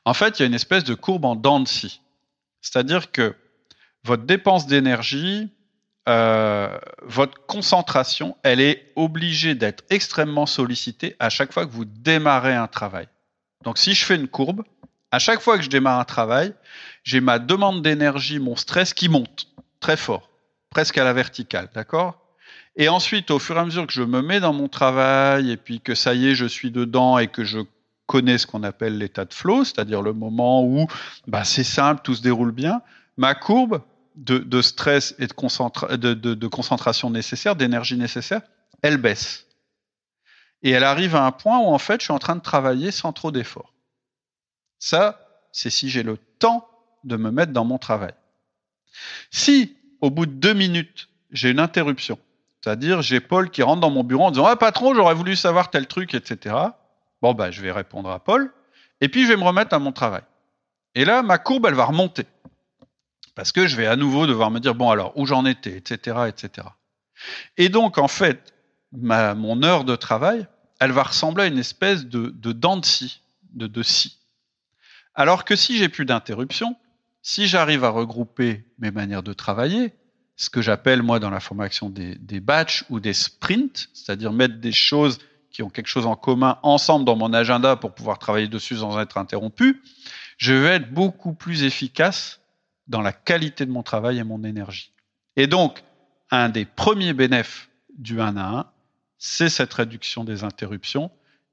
En 0.04 0.14
fait, 0.14 0.38
il 0.38 0.42
y 0.42 0.44
a 0.44 0.46
une 0.46 0.54
espèce 0.54 0.84
de 0.84 0.94
courbe 0.94 1.24
en 1.24 1.36
dents 1.36 1.60
de 1.60 1.68
scie. 1.68 2.00
C'est-à-dire 2.60 3.10
que 3.12 3.34
votre 4.04 4.24
dépense 4.24 4.66
d'énergie, 4.66 5.50
euh, 6.08 6.78
votre 7.02 7.46
concentration, 7.46 8.36
elle 8.42 8.60
est 8.60 8.92
obligée 8.96 9.54
d'être 9.54 9.84
extrêmement 9.90 10.46
sollicitée 10.46 11.16
à 11.18 11.28
chaque 11.28 11.52
fois 11.52 11.66
que 11.66 11.70
vous 11.70 11.84
démarrez 11.84 12.54
un 12.54 12.66
travail. 12.66 13.08
Donc 13.62 13.78
si 13.78 13.94
je 13.94 14.04
fais 14.04 14.16
une 14.16 14.28
courbe, 14.28 14.64
à 15.12 15.18
chaque 15.18 15.40
fois 15.40 15.56
que 15.58 15.64
je 15.64 15.70
démarre 15.70 16.00
un 16.00 16.04
travail, 16.04 16.54
j'ai 17.04 17.20
ma 17.20 17.38
demande 17.38 17.82
d'énergie, 17.82 18.38
mon 18.38 18.56
stress 18.56 18.94
qui 18.94 19.08
monte 19.08 19.48
très 19.78 19.96
fort, 19.96 20.30
presque 20.70 20.98
à 20.98 21.04
la 21.04 21.12
verticale, 21.12 21.68
d'accord? 21.74 22.21
Et 22.76 22.88
ensuite, 22.88 23.30
au 23.30 23.38
fur 23.38 23.56
et 23.56 23.60
à 23.60 23.64
mesure 23.64 23.86
que 23.86 23.92
je 23.92 24.02
me 24.02 24.22
mets 24.22 24.40
dans 24.40 24.52
mon 24.52 24.68
travail 24.68 25.50
et 25.50 25.56
puis 25.56 25.80
que 25.80 25.94
ça 25.94 26.14
y 26.14 26.28
est, 26.28 26.34
je 26.34 26.46
suis 26.46 26.70
dedans 26.70 27.18
et 27.18 27.28
que 27.28 27.44
je 27.44 27.60
connais 28.06 28.38
ce 28.38 28.46
qu'on 28.46 28.62
appelle 28.62 28.98
l'état 28.98 29.24
de 29.24 29.34
flow, 29.34 29.64
c'est-à-dire 29.64 30.02
le 30.02 30.12
moment 30.12 30.64
où 30.64 30.86
bah, 31.26 31.44
c'est 31.44 31.64
simple, 31.64 32.02
tout 32.02 32.14
se 32.14 32.22
déroule 32.22 32.52
bien, 32.52 32.82
ma 33.16 33.34
courbe 33.34 33.82
de, 34.16 34.62
stress 34.62 35.14
et 35.18 35.26
de, 35.26 36.14
de 36.14 36.46
concentration 36.46 37.10
nécessaire, 37.10 37.56
d'énergie 37.56 37.96
nécessaire, 37.96 38.42
elle 38.82 38.98
baisse. 38.98 39.46
Et 40.62 40.70
elle 40.70 40.84
arrive 40.84 41.16
à 41.16 41.24
un 41.24 41.32
point 41.32 41.58
où 41.58 41.66
en 41.66 41.78
fait, 41.78 42.00
je 42.00 42.04
suis 42.04 42.12
en 42.12 42.18
train 42.18 42.36
de 42.36 42.42
travailler 42.42 42.90
sans 42.90 43.12
trop 43.12 43.32
d'efforts. 43.32 43.72
Ça, 44.78 45.20
c'est 45.52 45.70
si 45.70 45.88
j'ai 45.90 46.02
le 46.02 46.18
temps 46.38 46.68
de 47.04 47.16
me 47.16 47.30
mettre 47.30 47.52
dans 47.52 47.64
mon 47.64 47.78
travail. 47.78 48.14
Si, 49.30 49.76
au 50.00 50.10
bout 50.10 50.26
de 50.26 50.32
deux 50.32 50.54
minutes, 50.54 51.08
j'ai 51.30 51.50
une 51.50 51.60
interruption, 51.60 52.18
c'est-à-dire, 52.62 53.02
j'ai 53.02 53.20
Paul 53.20 53.50
qui 53.50 53.62
rentre 53.62 53.80
dans 53.80 53.90
mon 53.90 54.04
bureau 54.04 54.24
en 54.24 54.30
disant 54.30 54.46
Ah, 54.46 54.56
patron, 54.56 54.94
j'aurais 54.94 55.14
voulu 55.14 55.34
savoir 55.34 55.70
tel 55.70 55.86
truc, 55.86 56.14
etc. 56.14 56.54
Bon, 57.20 57.34
bah, 57.34 57.50
je 57.50 57.60
vais 57.60 57.72
répondre 57.72 58.10
à 58.10 58.20
Paul. 58.20 58.52
Et 59.00 59.08
puis, 59.08 59.24
je 59.24 59.28
vais 59.28 59.36
me 59.36 59.42
remettre 59.42 59.74
à 59.74 59.78
mon 59.80 59.92
travail. 59.92 60.22
Et 60.94 61.04
là, 61.04 61.22
ma 61.22 61.38
courbe, 61.38 61.66
elle 61.66 61.74
va 61.74 61.86
remonter. 61.86 62.26
Parce 63.34 63.50
que 63.50 63.66
je 63.66 63.76
vais 63.76 63.86
à 63.86 63.96
nouveau 63.96 64.26
devoir 64.26 64.50
me 64.50 64.60
dire 64.60 64.76
Bon, 64.76 64.90
alors, 64.90 65.12
où 65.18 65.26
j'en 65.26 65.44
étais, 65.44 65.76
etc., 65.76 66.28
etc. 66.28 66.68
Et 67.56 67.68
donc, 67.68 67.98
en 67.98 68.08
fait, 68.08 68.54
ma, 68.92 69.34
mon 69.34 69.62
heure 69.64 69.84
de 69.84 69.96
travail, 69.96 70.46
elle 70.78 70.92
va 70.92 71.02
ressembler 71.02 71.44
à 71.44 71.46
une 71.46 71.58
espèce 71.58 72.06
de, 72.06 72.28
de 72.28 72.52
dent 72.52 72.76
de 72.76 72.84
scie, 72.84 73.22
de, 73.54 73.66
de. 73.66 73.82
Alors 75.14 75.44
que 75.44 75.56
si 75.56 75.78
j'ai 75.78 75.88
plus 75.88 76.04
d'interruption, 76.04 76.76
si 77.22 77.48
j'arrive 77.48 77.84
à 77.84 77.88
regrouper 77.88 78.64
mes 78.78 78.90
manières 78.92 79.22
de 79.22 79.32
travailler, 79.32 79.92
ce 80.36 80.50
que 80.50 80.62
j'appelle 80.62 81.02
moi 81.02 81.18
dans 81.18 81.30
la 81.30 81.40
formation 81.40 81.90
des, 81.90 82.16
des 82.16 82.40
batchs 82.40 82.84
ou 82.90 83.00
des 83.00 83.12
sprints, 83.12 83.88
c'est-à-dire 83.92 84.32
mettre 84.32 84.58
des 84.58 84.72
choses 84.72 85.18
qui 85.50 85.62
ont 85.62 85.70
quelque 85.70 85.86
chose 85.86 86.06
en 86.06 86.16
commun 86.16 86.58
ensemble 86.62 87.04
dans 87.04 87.16
mon 87.16 87.32
agenda 87.32 87.76
pour 87.76 87.94
pouvoir 87.94 88.18
travailler 88.18 88.48
dessus 88.48 88.76
sans 88.76 88.98
être 88.98 89.18
interrompu, 89.18 89.82
je 90.38 90.54
vais 90.54 90.76
être 90.76 90.92
beaucoup 90.92 91.34
plus 91.34 91.62
efficace 91.62 92.40
dans 92.88 93.02
la 93.02 93.12
qualité 93.12 93.66
de 93.66 93.70
mon 93.70 93.82
travail 93.82 94.18
et 94.18 94.24
mon 94.24 94.42
énergie. 94.42 94.92
Et 95.36 95.46
donc, 95.46 95.84
un 96.30 96.48
des 96.48 96.64
premiers 96.64 97.12
bénéfices 97.12 97.68
du 97.96 98.20
1 98.20 98.36
à 98.36 98.48
1, 98.60 98.66
c'est 99.18 99.50
cette 99.50 99.72
réduction 99.72 100.24
des 100.24 100.42
interruptions 100.42 101.10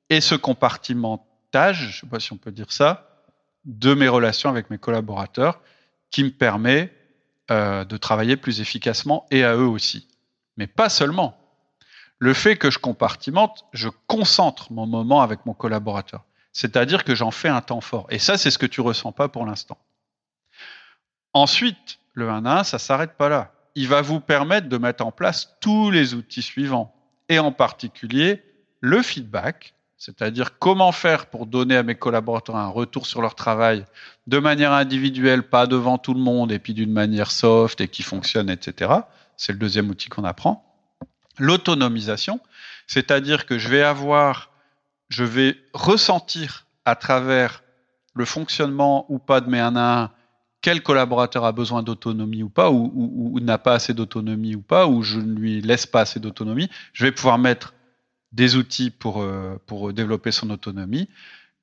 et 0.10 0.22
ce 0.22 0.36
compartimentage, 0.36 1.78
je 1.78 1.88
ne 1.88 1.92
sais 1.92 2.08
pas 2.08 2.20
si 2.20 2.34
on 2.34 2.38
peut 2.38 2.52
dire 2.52 2.72
ça, 2.72 3.24
de 3.66 3.94
mes 3.94 4.08
relations 4.08 4.50
avec 4.50 4.70
mes 4.70 4.78
collaborateurs 4.78 5.62
qui 6.10 6.24
me 6.24 6.32
permet 6.32 6.92
euh, 7.52 7.86
de 7.86 7.98
travailler 7.98 8.38
plus 8.38 8.62
efficacement 8.62 9.26
et 9.32 9.44
à 9.44 9.56
eux 9.56 9.68
aussi. 9.68 10.08
Mais 10.58 10.68
pas 10.68 10.90
seulement. 10.90 11.38
Le 12.18 12.34
fait 12.34 12.58
que 12.58 12.70
je 12.70 12.80
compartimente, 12.80 13.66
je 13.74 13.90
concentre 14.08 14.72
mon 14.72 14.86
moment 14.86 15.22
avec 15.22 15.46
mon 15.46 15.54
collaborateur. 15.54 16.26
C'est-à-dire 16.52 17.04
que 17.04 17.16
j'en 17.16 17.32
fais 17.32 17.48
un 17.48 17.62
temps 17.62 17.82
fort. 17.82 18.08
Et 18.10 18.20
ça, 18.20 18.38
c'est 18.38 18.52
ce 18.52 18.58
que 18.58 18.66
tu 18.66 18.82
ressens 18.82 19.14
pas 19.14 19.30
pour 19.30 19.46
l'instant. 19.46 19.78
Ensuite, 21.34 22.00
le 22.14 22.30
1 22.30 22.46
à 22.46 22.60
1, 22.60 22.64
ça 22.64 22.80
s'arrête 22.80 23.14
pas 23.14 23.30
là. 23.30 23.54
Il 23.76 23.88
va 23.88 24.02
vous 24.02 24.20
permettre 24.20 24.68
de 24.68 24.78
mettre 24.78 25.06
en 25.06 25.12
place 25.12 25.56
tous 25.62 25.92
les 25.92 26.14
outils 26.14 26.42
suivants. 26.42 26.94
Et 27.30 27.40
en 27.40 27.52
particulier, 27.52 28.44
le 28.82 29.02
feedback, 29.02 29.74
c'est-à-dire 30.00 30.58
comment 30.58 30.94
faire 30.94 31.26
pour 31.26 31.46
donner 31.46 31.76
à 31.76 31.84
mes 31.84 31.96
collaborateurs 31.96 32.56
un 32.56 32.70
retour 32.70 33.06
sur 33.06 33.22
leur 33.22 33.36
travail 33.36 33.86
de 34.28 34.40
manière 34.40 34.72
individuelle, 34.72 35.44
pas 35.44 35.68
devant 35.68 35.98
tout 35.98 36.14
le 36.14 36.22
monde, 36.22 36.54
et 36.54 36.60
puis 36.60 36.74
d'une 36.74 36.92
manière 36.92 37.32
soft 37.32 37.82
et 37.82 37.90
qui 37.90 38.02
fonctionne, 38.02 38.50
etc. 38.50 38.94
C'est 39.36 39.52
le 39.52 39.60
deuxième 39.60 39.90
outil 39.90 40.08
qu'on 40.08 40.24
apprend. 40.24 40.66
L'autonomisation, 41.38 42.40
c'est-à-dire 42.88 43.46
que 43.46 43.58
je 43.58 43.68
vais 43.68 43.84
avoir, 43.84 44.52
je 45.10 45.26
vais 45.26 45.58
ressentir 45.74 46.66
à 46.86 46.96
travers 46.96 47.62
le 48.16 48.24
fonctionnement 48.24 49.06
ou 49.10 49.20
pas 49.20 49.42
de 49.42 49.50
mes 49.50 49.60
1 49.60 49.76
à 49.76 50.04
1 50.04 50.12
quel 50.62 50.82
collaborateur 50.82 51.46
a 51.46 51.54
besoin 51.54 51.84
d'autonomie 51.84 52.44
ou 52.44 52.50
pas, 52.50 52.70
ou, 52.70 52.92
ou 52.94 53.40
n'a 53.40 53.58
pas 53.58 53.74
assez 53.74 53.94
d'autonomie 53.94 54.56
ou 54.56 54.62
pas, 54.62 54.88
ou 54.88 55.04
je 55.04 55.18
ne 55.20 55.34
lui 55.34 55.62
laisse 55.62 55.86
pas 55.86 56.02
assez 56.02 56.20
d'autonomie. 56.20 56.70
Je 56.92 57.06
vais 57.06 57.14
pouvoir 57.14 57.38
mettre 57.38 57.74
des 58.32 58.56
outils 58.56 58.92
pour, 58.92 59.22
euh, 59.22 59.60
pour 59.66 59.94
développer 59.94 60.32
son 60.32 60.50
autonomie. 60.50 61.10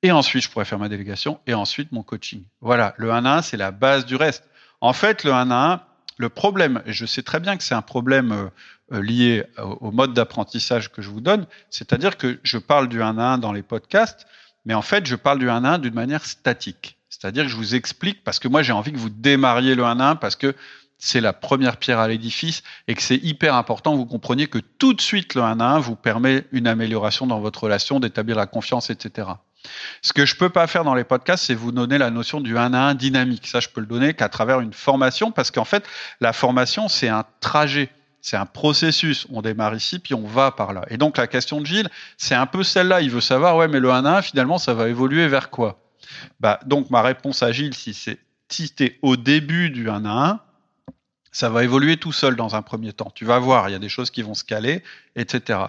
Et 0.03 0.11
ensuite, 0.11 0.43
je 0.43 0.49
pourrais 0.49 0.65
faire 0.65 0.79
ma 0.79 0.89
délégation 0.89 1.39
et 1.47 1.53
ensuite 1.53 1.91
mon 1.91 2.03
coaching. 2.03 2.43
Voilà, 2.61 2.93
le 2.97 3.11
1 3.11 3.25
à 3.25 3.37
1, 3.37 3.41
c'est 3.41 3.57
la 3.57 3.71
base 3.71 4.05
du 4.05 4.15
reste. 4.15 4.43
En 4.79 4.93
fait, 4.93 5.23
le 5.23 5.33
1 5.33 5.49
à 5.49 5.73
1, 5.73 5.81
le 6.17 6.29
problème, 6.29 6.81
et 6.85 6.93
je 6.93 7.05
sais 7.05 7.23
très 7.23 7.39
bien 7.39 7.57
que 7.57 7.63
c'est 7.63 7.75
un 7.75 7.81
problème 7.81 8.31
euh, 8.31 8.47
euh, 8.93 9.01
lié 9.01 9.43
au, 9.57 9.91
mode 9.91 10.13
d'apprentissage 10.13 10.91
que 10.91 11.01
je 11.01 11.09
vous 11.09 11.21
donne, 11.21 11.47
c'est-à-dire 11.69 12.17
que 12.17 12.39
je 12.43 12.57
parle 12.57 12.89
du 12.89 13.01
1 13.01 13.17
à 13.17 13.23
1 13.33 13.37
dans 13.37 13.51
les 13.51 13.63
podcasts, 13.63 14.27
mais 14.65 14.73
en 14.73 14.81
fait, 14.81 15.05
je 15.05 15.15
parle 15.15 15.39
du 15.39 15.49
1 15.49 15.63
à 15.63 15.69
1 15.73 15.79
d'une 15.79 15.93
manière 15.93 16.25
statique. 16.25 16.97
C'est-à-dire 17.09 17.43
que 17.43 17.49
je 17.49 17.55
vous 17.55 17.75
explique, 17.75 18.23
parce 18.23 18.39
que 18.39 18.47
moi 18.47 18.61
j'ai 18.61 18.73
envie 18.73 18.91
que 18.91 18.97
vous 18.97 19.09
démarriez 19.09 19.75
le 19.75 19.83
1 19.83 19.99
à 19.99 20.09
1, 20.11 20.15
parce 20.17 20.35
que 20.35 20.55
c'est 20.97 21.21
la 21.21 21.33
première 21.33 21.77
pierre 21.77 21.99
à 21.99 22.07
l'édifice 22.07 22.63
et 22.87 22.95
que 22.95 23.01
c'est 23.01 23.17
hyper 23.17 23.55
important 23.55 23.95
vous 23.95 24.05
compreniez 24.05 24.47
que 24.47 24.59
tout 24.59 24.93
de 24.93 25.01
suite 25.01 25.35
le 25.35 25.41
1 25.41 25.59
à 25.59 25.65
1 25.65 25.79
vous 25.79 25.95
permet 25.95 26.45
une 26.51 26.67
amélioration 26.67 27.27
dans 27.27 27.39
votre 27.39 27.63
relation, 27.63 27.99
d'établir 27.99 28.35
la 28.35 28.47
confiance, 28.47 28.89
etc. 28.89 29.29
Ce 30.01 30.13
que 30.13 30.25
je 30.25 30.35
peux 30.35 30.49
pas 30.49 30.67
faire 30.67 30.83
dans 30.83 30.95
les 30.95 31.03
podcasts, 31.03 31.45
c'est 31.45 31.53
vous 31.53 31.71
donner 31.71 31.97
la 31.97 32.09
notion 32.09 32.41
du 32.41 32.57
1 32.57 32.73
à 32.73 32.79
1 32.79 32.95
dynamique. 32.95 33.47
Ça, 33.47 33.59
je 33.59 33.69
peux 33.69 33.81
le 33.81 33.87
donner 33.87 34.13
qu'à 34.13 34.29
travers 34.29 34.59
une 34.59 34.73
formation 34.73 35.31
parce 35.31 35.51
qu'en 35.51 35.65
fait, 35.65 35.83
la 36.21 36.33
formation, 36.33 36.87
c'est 36.87 37.09
un 37.09 37.25
trajet. 37.41 37.89
C'est 38.21 38.37
un 38.37 38.45
processus. 38.45 39.27
On 39.31 39.41
démarre 39.41 39.75
ici, 39.75 39.99
puis 39.99 40.13
on 40.13 40.25
va 40.27 40.51
par 40.51 40.73
là. 40.73 40.83
Et 40.89 40.97
donc, 40.97 41.17
la 41.17 41.27
question 41.27 41.61
de 41.61 41.65
Gilles, 41.65 41.89
c'est 42.17 42.35
un 42.35 42.45
peu 42.45 42.63
celle-là. 42.63 43.01
Il 43.01 43.09
veut 43.09 43.21
savoir, 43.21 43.57
ouais, 43.57 43.67
mais 43.67 43.79
le 43.79 43.91
1 43.91 44.05
à 44.05 44.17
1, 44.17 44.21
finalement, 44.21 44.57
ça 44.57 44.73
va 44.73 44.89
évoluer 44.89 45.27
vers 45.27 45.49
quoi? 45.49 45.79
Bah, 46.39 46.59
donc, 46.65 46.89
ma 46.89 47.01
réponse 47.01 47.43
à 47.43 47.51
Gilles, 47.51 47.73
si 47.73 47.93
c'est, 47.93 48.19
si 48.49 48.73
es 48.79 48.97
au 49.01 49.17
début 49.17 49.69
du 49.69 49.89
1 49.89 50.05
à 50.05 50.29
1, 50.29 50.39
ça 51.31 51.49
va 51.49 51.63
évoluer 51.63 51.97
tout 51.97 52.11
seul 52.11 52.35
dans 52.35 52.55
un 52.55 52.61
premier 52.61 52.93
temps. 52.93 53.11
Tu 53.13 53.25
vas 53.25 53.39
voir, 53.39 53.69
il 53.69 53.71
y 53.71 53.75
a 53.75 53.79
des 53.79 53.89
choses 53.89 54.11
qui 54.11 54.21
vont 54.21 54.33
se 54.33 54.43
caler, 54.43 54.83
etc. 55.15 55.59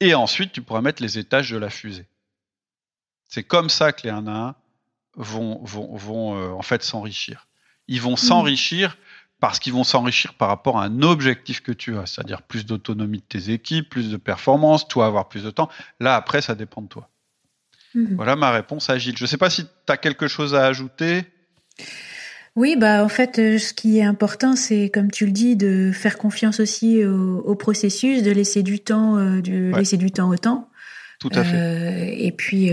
Et 0.00 0.14
ensuite, 0.14 0.52
tu 0.52 0.62
pourras 0.62 0.80
mettre 0.80 1.02
les 1.02 1.18
étages 1.18 1.50
de 1.50 1.58
la 1.58 1.70
fusée. 1.70 2.06
C'est 3.28 3.44
comme 3.44 3.68
ça 3.68 3.92
que 3.92 4.02
les 4.04 4.10
1 4.10 4.26
à 4.26 4.30
1 4.30 4.54
vont, 5.16 5.60
vont, 5.64 5.96
vont 5.96 6.36
euh, 6.36 6.50
en 6.50 6.62
fait 6.62 6.82
s'enrichir. 6.82 7.46
Ils 7.88 8.00
vont 8.00 8.14
mmh. 8.14 8.18
s'enrichir 8.18 8.96
parce 9.40 9.58
qu'ils 9.58 9.72
vont 9.72 9.84
s'enrichir 9.84 10.34
par 10.34 10.48
rapport 10.48 10.78
à 10.78 10.84
un 10.84 11.02
objectif 11.02 11.62
que 11.62 11.72
tu 11.72 11.98
as, 11.98 12.06
c'est-à-dire 12.06 12.42
plus 12.42 12.64
d'autonomie 12.64 13.18
de 13.18 13.24
tes 13.24 13.50
équipes, 13.50 13.88
plus 13.88 14.10
de 14.10 14.16
performance, 14.16 14.86
toi 14.86 15.06
avoir 15.06 15.28
plus 15.28 15.42
de 15.42 15.50
temps. 15.50 15.68
Là, 15.98 16.14
après, 16.14 16.42
ça 16.42 16.54
dépend 16.54 16.82
de 16.82 16.88
toi. 16.88 17.08
Mmh. 17.94 18.14
Voilà 18.14 18.36
ma 18.36 18.50
réponse 18.50 18.88
à 18.88 18.98
Gilles. 18.98 19.16
Je 19.16 19.24
ne 19.24 19.28
sais 19.28 19.38
pas 19.38 19.50
si 19.50 19.64
tu 19.64 19.92
as 19.92 19.96
quelque 19.96 20.28
chose 20.28 20.54
à 20.54 20.64
ajouter. 20.64 21.24
Oui, 22.54 22.76
bah 22.76 23.02
en 23.02 23.08
fait, 23.08 23.38
euh, 23.38 23.58
ce 23.58 23.72
qui 23.72 23.98
est 23.98 24.04
important, 24.04 24.56
c'est 24.56 24.90
comme 24.92 25.10
tu 25.10 25.24
le 25.24 25.32
dis, 25.32 25.56
de 25.56 25.90
faire 25.92 26.18
confiance 26.18 26.60
aussi 26.60 27.02
au, 27.04 27.54
processus, 27.54 28.22
de 28.22 28.30
laisser 28.30 28.62
du 28.62 28.80
temps, 28.80 29.16
euh, 29.16 29.40
de 29.40 29.74
laisser 29.74 29.96
du 29.96 30.10
temps 30.10 30.28
au 30.28 30.36
temps. 30.36 30.68
Tout 31.18 31.30
à 31.32 31.44
fait. 31.44 31.56
Euh, 31.56 32.14
et 32.14 32.32
puis, 32.32 32.70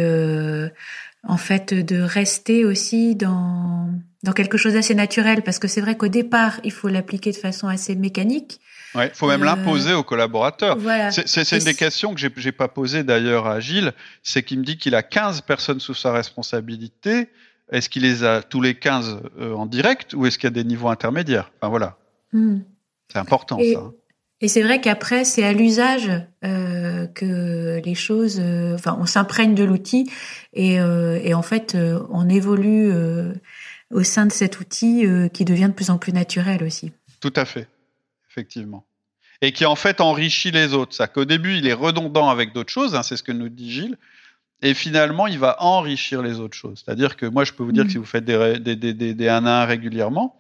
en 1.24 1.38
fait, 1.38 1.74
de 1.74 2.02
rester 2.02 2.66
aussi 2.66 3.16
dans 3.16 3.90
dans 4.22 4.34
quelque 4.34 4.58
chose 4.58 4.74
d'assez 4.74 4.96
naturel, 4.96 5.44
parce 5.44 5.60
que 5.60 5.70
c'est 5.70 5.80
vrai 5.80 5.96
qu'au 5.96 6.10
départ, 6.10 6.60
il 6.66 6.74
faut 6.74 6.90
l'appliquer 6.90 7.32
de 7.32 7.38
façon 7.38 7.70
assez 7.70 7.96
mécanique. 7.96 8.60
Ouais, 8.94 9.10
faut 9.14 9.28
même 9.28 9.46
l'imposer 9.46 9.94
aux 9.94 10.04
collaborateurs. 10.04 10.78
Voilà. 10.78 11.12
C'est 11.12 11.52
une 11.54 11.64
des 11.64 11.74
questions 11.74 12.14
que 12.14 12.20
j'ai 12.20 12.52
pas 12.52 12.68
posées 12.68 13.04
d'ailleurs 13.04 13.48
à 13.48 13.62
Gilles, 13.62 13.94
c'est 14.24 14.44
qu'il 14.44 14.60
me 14.60 14.66
dit 14.66 14.78
qu'il 14.78 14.96
a 14.96 15.04
15 15.04 15.42
personnes 15.42 15.80
sous 15.80 15.94
sa 15.94 16.12
responsabilité 16.12 17.30
est-ce 17.72 17.90
qu'il 17.90 18.04
les 18.04 18.24
a 18.24 18.42
tous 18.42 18.62
les 18.62 18.76
15 18.76 19.22
euh, 19.40 19.54
en 19.54 19.66
direct 19.66 20.14
ou 20.14 20.26
est-ce 20.26 20.38
qu'il 20.38 20.48
y 20.48 20.48
a 20.48 20.52
des 20.52 20.64
niveaux 20.64 20.90
intermédiaires? 20.90 21.52
Enfin 21.58 21.70
voilà. 21.70 21.98
Hmm. 22.34 22.60
C'est 23.12 23.20
important 23.20 23.58
et, 23.60 23.74
ça. 23.74 23.80
Hein. 23.80 23.94
Et 24.42 24.48
c'est 24.48 24.62
vrai 24.62 24.82
qu'après, 24.82 25.26
c'est 25.26 25.44
à 25.44 25.54
l'usage 25.54 26.12
euh, 26.44 27.08
que 27.08 27.82
les 27.84 27.96
choses. 27.96 28.40
Euh, 28.40 28.76
enfin, 28.76 28.98
on 29.00 29.06
s'imprègne 29.06 29.54
de 29.54 29.64
l'outil 29.64 30.10
et, 30.54 30.76
et, 30.76 31.34
en 31.34 31.42
fait, 31.42 31.78
on 32.10 32.30
évolue 32.30 32.94
au 33.92 34.04
sein 34.04 34.26
de 34.26 34.32
cet 34.32 34.60
outil 34.60 35.06
qui 35.34 35.46
devient 35.46 35.68
de 35.68 35.74
plus 35.74 35.90
en 35.90 35.98
plus 35.98 36.14
naturel 36.14 36.64
aussi. 36.64 36.94
Tout 37.20 37.34
à 37.36 37.44
fait, 37.46 37.68
effectivement. 38.30 38.86
Et 39.42 39.52
qui 39.52 39.66
en 39.66 39.76
fait 39.76 40.00
enrichit 40.02 40.52
les 40.52 40.74
autres. 40.74 40.96
Ça 40.96 41.08
qu'au 41.08 41.26
début, 41.26 41.56
il 41.56 41.68
est 41.68 41.74
redondant 41.74 42.30
avec 42.30 42.54
d'autres 42.54 42.72
choses. 42.72 42.96
Hein, 42.96 43.04
c'est 43.04 43.18
ce 43.18 43.24
que 43.24 43.32
nous 43.32 43.50
dit 43.50 43.72
Gilles 43.72 43.98
et 44.62 44.74
finalement, 44.74 45.28
il 45.28 45.40
va 45.40 45.62
enrichir 45.64 46.22
les 46.22 46.40
autres 46.40 46.58
choses. 46.58 46.84
C'est-à-dire 46.84 47.16
que 47.16 47.26
moi, 47.26 47.44
je 47.44 47.54
peux 47.54 47.64
vous 47.64 47.72
dire 47.72 47.84
que 47.84 47.90
mm. 47.90 47.92
si 47.92 47.98
vous 47.98 48.06
faites 48.06 48.26
des, 48.26 48.60
des, 48.60 48.76
des, 48.76 49.14
des 49.14 49.30
1 49.30 49.46
à 49.46 49.64
1 49.64 49.66
régulièrement, 49.66 50.36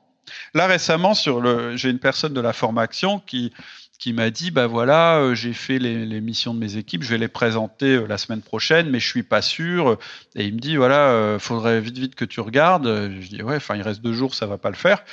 là 0.53 0.67
récemment, 0.67 1.13
sur 1.13 1.41
le, 1.41 1.75
j'ai 1.75 1.89
une 1.89 1.99
personne 1.99 2.33
de 2.33 2.41
la 2.41 2.53
formation 2.53 3.19
qui 3.19 3.51
qui 3.99 4.13
m'a 4.13 4.29
dit 4.29 4.49
bah 4.49 4.65
voilà 4.65 5.17
euh, 5.17 5.35
j'ai 5.35 5.51
fait 5.53 5.77
les, 5.77 6.05
les, 6.05 6.21
missions 6.21 6.53
de 6.53 6.59
mes 6.59 6.77
équipes 6.77 7.03
je 7.03 7.09
vais 7.09 7.17
les 7.17 7.27
présenter 7.27 7.95
euh, 7.95 8.07
la 8.07 8.17
semaine 8.17 8.41
prochaine 8.41 8.89
mais 8.89 8.99
je 8.99 9.07
suis 9.07 9.23
pas 9.23 9.41
sûr 9.41 9.99
et 10.35 10.45
il 10.45 10.55
me 10.55 10.59
dit 10.59 10.77
voilà 10.77 11.09
euh, 11.09 11.37
faudrait 11.37 11.81
vite 11.81 11.97
vite 11.97 12.15
que 12.15 12.23
tu 12.23 12.39
regardes 12.39 12.87
je 13.19 13.27
dis 13.27 13.43
ouais 13.43 13.57
enfin 13.57 13.75
il 13.75 13.81
reste 13.81 14.01
deux 14.01 14.13
jours 14.13 14.33
ça 14.33 14.45
va 14.45 14.57
pas 14.57 14.69
le 14.69 14.77
faire 14.77 15.03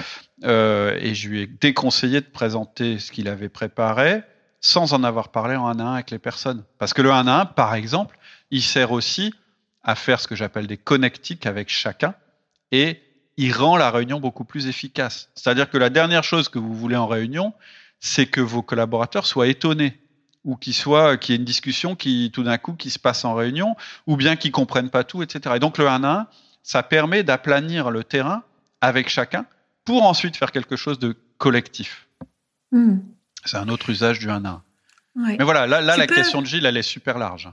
euh, 0.45 0.97
et 1.01 1.15
je 1.15 1.29
lui 1.29 1.43
ai 1.43 1.47
déconseillé 1.49 2.21
de 2.21 2.27
présenter 2.27 3.01
ce 3.01 3.11
qu'il 3.11 3.27
avait 3.27 3.49
préparé 3.49 4.23
sans 4.61 4.93
en 4.93 5.03
avoir 5.03 5.31
parlé 5.31 5.57
en 5.57 5.67
1 5.67 5.81
à 5.81 5.83
1 5.83 5.95
avec 5.95 6.13
les 6.13 6.21
personnes 6.21 6.63
parce 6.79 6.95
que 6.95 7.03
le 7.03 7.11
1 7.11 7.27
à 7.27 7.41
1 7.41 7.45
par 7.47 7.75
exemple 7.75 8.16
il 8.51 8.63
sert 8.63 8.93
aussi 8.93 9.33
à 9.83 9.95
faire 9.95 10.21
ce 10.21 10.29
que 10.29 10.35
j'appelle 10.35 10.67
des 10.67 10.77
connectiques 10.77 11.47
avec 11.47 11.69
chacun 11.69 12.15
et 12.73 13.03
il 13.37 13.53
rend 13.53 13.77
la 13.77 13.91
réunion 13.91 14.19
beaucoup 14.19 14.45
plus 14.45 14.67
efficace. 14.67 15.31
C'est-à-dire 15.35 15.71
que 15.71 15.79
la 15.79 15.91
dernière 15.91 16.25
chose 16.25 16.49
que 16.49 16.59
vous 16.59 16.75
voulez 16.75 16.97
en 16.97 17.07
réunion, 17.07 17.53
c'est 18.01 18.27
que 18.27 18.41
vos 18.41 18.63
collaborateurs 18.63 19.27
soient 19.27 19.47
étonnés 19.47 20.01
ou 20.45 20.57
qu'il 20.57 20.75
soit 20.75 21.17
qu'il 21.17 21.35
y 21.35 21.37
ait 21.37 21.39
une 21.39 21.45
discussion 21.45 21.97
qui 21.97 22.31
tout 22.33 22.43
d'un 22.43 22.59
coup 22.59 22.75
qui 22.75 22.91
se 22.91 22.99
passe 22.99 23.25
en 23.25 23.35
réunion 23.35 23.77
ou 24.07 24.17
bien 24.17 24.37
qu'ils 24.37 24.53
comprennent 24.53 24.91
pas 24.91 25.05
tout, 25.05 25.23
etc. 25.23 25.57
Et 25.57 25.59
donc 25.59 25.79
le 25.79 25.89
1 25.89 26.05
à 26.05 26.21
1, 26.21 26.27
ça 26.63 26.83
permet 26.83 27.23
d'aplanir 27.23 27.91
le 27.91 28.05
terrain 28.05 28.43
avec 28.81 29.09
chacun 29.09 29.47
pour 29.85 30.05
ensuite 30.05 30.37
faire 30.37 30.53
quelque 30.53 30.77
chose 30.77 30.99
de 30.99 31.17
collectif. 31.39 32.09
Hmm. 32.73 32.99
C'est 33.45 33.57
un 33.57 33.69
autre 33.69 33.91
usage 33.91 34.19
du 34.19 34.31
1 34.31 34.45
à 34.45 34.49
1. 34.49 34.63
Mais 35.17 35.45
voilà, 35.45 35.67
là, 35.67 35.81
là 35.81 35.97
la 35.97 36.07
question 36.07 36.43
de 36.43 36.47
Gilles, 36.47 36.67
elle 36.67 36.77
est 36.77 36.83
super 36.83 37.19
large. 37.19 37.49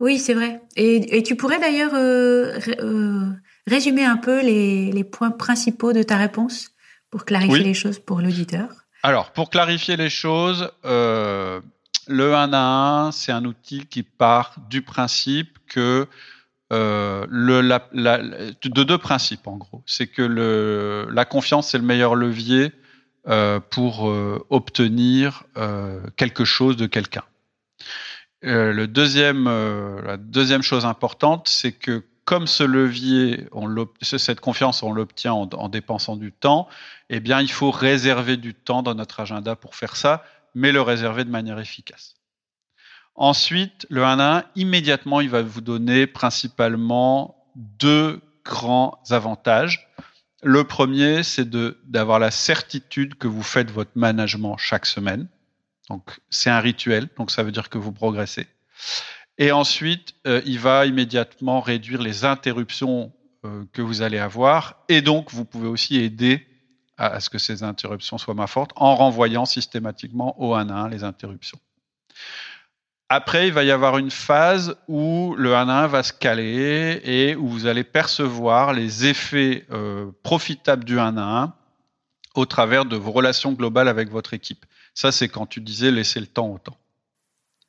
Oui, 0.00 0.18
c'est 0.18 0.34
vrai. 0.34 0.60
Et, 0.76 1.22
tu 1.22 1.36
pourrais 1.36 1.58
d'ailleurs 1.58 1.94
euh, 1.94 2.58
euh, 2.80 3.30
résumer 3.66 4.04
un 4.04 4.16
peu 4.16 4.42
les, 4.42 5.04
points 5.04 5.30
principaux 5.30 5.92
de 5.92 6.02
ta 6.02 6.16
réponse 6.16 6.70
pour 7.10 7.24
clarifier 7.24 7.64
les 7.64 7.74
choses 7.74 7.98
pour 7.98 8.20
l'auditeur? 8.20 8.68
Alors, 9.02 9.32
pour 9.32 9.50
clarifier 9.50 9.96
les 9.96 10.10
choses, 10.10 10.70
euh, 10.84 11.60
le 12.06 12.34
1 12.34 12.52
à 12.52 13.06
1, 13.06 13.12
c'est 13.12 13.32
un 13.32 13.44
outil 13.44 13.86
qui 13.86 14.02
part 14.02 14.54
du 14.70 14.82
principe 14.82 15.58
que 15.68 16.06
le, 16.70 17.62
de 17.62 18.82
deux 18.82 18.98
principes 18.98 19.46
en 19.46 19.56
gros. 19.56 19.82
C'est 19.86 20.06
que 20.06 20.22
le, 20.22 21.08
la 21.10 21.24
confiance 21.24 21.68
c'est 21.68 21.78
le 21.78 21.84
meilleur 21.84 22.14
levier 22.14 22.72
pour 23.70 24.12
obtenir 24.50 25.44
quelque 26.16 26.44
chose 26.44 26.76
de 26.76 26.86
quelqu'un. 26.86 27.24
Euh, 28.44 28.72
le 28.72 28.86
deuxième, 28.86 29.46
euh, 29.48 30.00
la 30.02 30.16
deuxième 30.16 30.62
chose 30.62 30.84
importante, 30.84 31.48
c'est 31.48 31.72
que 31.72 32.04
comme 32.24 32.46
ce 32.46 32.62
levier, 32.62 33.48
on 33.52 33.88
cette 34.02 34.40
confiance, 34.40 34.82
on 34.82 34.92
l'obtient 34.92 35.32
en, 35.32 35.48
en, 35.48 35.68
dépensant 35.70 36.16
du 36.16 36.30
temps, 36.30 36.68
eh 37.08 37.20
bien, 37.20 37.40
il 37.40 37.50
faut 37.50 37.70
réserver 37.70 38.36
du 38.36 38.52
temps 38.52 38.82
dans 38.82 38.94
notre 38.94 39.20
agenda 39.20 39.56
pour 39.56 39.74
faire 39.74 39.96
ça, 39.96 40.22
mais 40.54 40.70
le 40.70 40.82
réserver 40.82 41.24
de 41.24 41.30
manière 41.30 41.58
efficace. 41.58 42.16
Ensuite, 43.14 43.86
le 43.88 44.04
1 44.04 44.20
à 44.20 44.38
1, 44.38 44.44
immédiatement, 44.56 45.20
il 45.20 45.30
va 45.30 45.42
vous 45.42 45.62
donner 45.62 46.06
principalement 46.06 47.50
deux 47.56 48.20
grands 48.44 49.02
avantages. 49.10 49.88
Le 50.42 50.64
premier, 50.64 51.22
c'est 51.22 51.48
d'avoir 51.50 52.18
la 52.20 52.30
certitude 52.30 53.16
que 53.16 53.26
vous 53.26 53.42
faites 53.42 53.70
votre 53.70 53.90
management 53.96 54.56
chaque 54.58 54.86
semaine. 54.86 55.26
Donc 55.88 56.18
c'est 56.30 56.50
un 56.50 56.60
rituel, 56.60 57.08
donc 57.16 57.30
ça 57.30 57.42
veut 57.42 57.52
dire 57.52 57.68
que 57.68 57.78
vous 57.78 57.92
progressez. 57.92 58.46
Et 59.38 59.52
ensuite, 59.52 60.14
euh, 60.26 60.42
il 60.44 60.58
va 60.58 60.86
immédiatement 60.86 61.60
réduire 61.60 62.02
les 62.02 62.24
interruptions 62.24 63.12
euh, 63.44 63.64
que 63.72 63.82
vous 63.82 64.02
allez 64.02 64.18
avoir, 64.18 64.84
et 64.88 65.00
donc 65.00 65.30
vous 65.30 65.44
pouvez 65.44 65.68
aussi 65.68 65.96
aider 65.96 66.46
à, 66.96 67.20
ce 67.20 67.30
que 67.30 67.38
ces 67.38 67.62
interruptions 67.62 68.18
soient 68.18 68.34
moins 68.34 68.48
fortes 68.48 68.72
en 68.74 68.96
renvoyant 68.96 69.44
systématiquement 69.44 70.40
au 70.40 70.54
1 70.54 70.68
à 70.68 70.74
1 70.74 70.88
les 70.88 71.04
interruptions. 71.04 71.58
Après, 73.08 73.46
il 73.46 73.54
va 73.54 73.64
y 73.64 73.70
avoir 73.70 73.96
une 73.96 74.10
phase 74.10 74.76
où 74.88 75.34
le 75.38 75.54
1 75.54 75.68
à 75.68 75.84
1 75.84 75.86
va 75.86 76.02
se 76.02 76.12
caler 76.12 77.00
et 77.04 77.36
où 77.36 77.48
vous 77.48 77.66
allez 77.66 77.84
percevoir 77.84 78.74
les 78.74 79.06
effets 79.06 79.64
euh, 79.70 80.10
profitables 80.22 80.84
du 80.84 80.98
1 80.98 81.16
à 81.16 81.42
1 81.44 81.54
au 82.34 82.44
travers 82.44 82.84
de 82.84 82.96
vos 82.96 83.12
relations 83.12 83.52
globales 83.52 83.88
avec 83.88 84.10
votre 84.10 84.34
équipe. 84.34 84.66
Ça, 84.98 85.12
c'est 85.12 85.28
quand 85.28 85.46
tu 85.46 85.60
disais 85.60 85.92
laisser 85.92 86.18
le 86.18 86.26
temps 86.26 86.48
au 86.48 86.58
temps. 86.58 86.76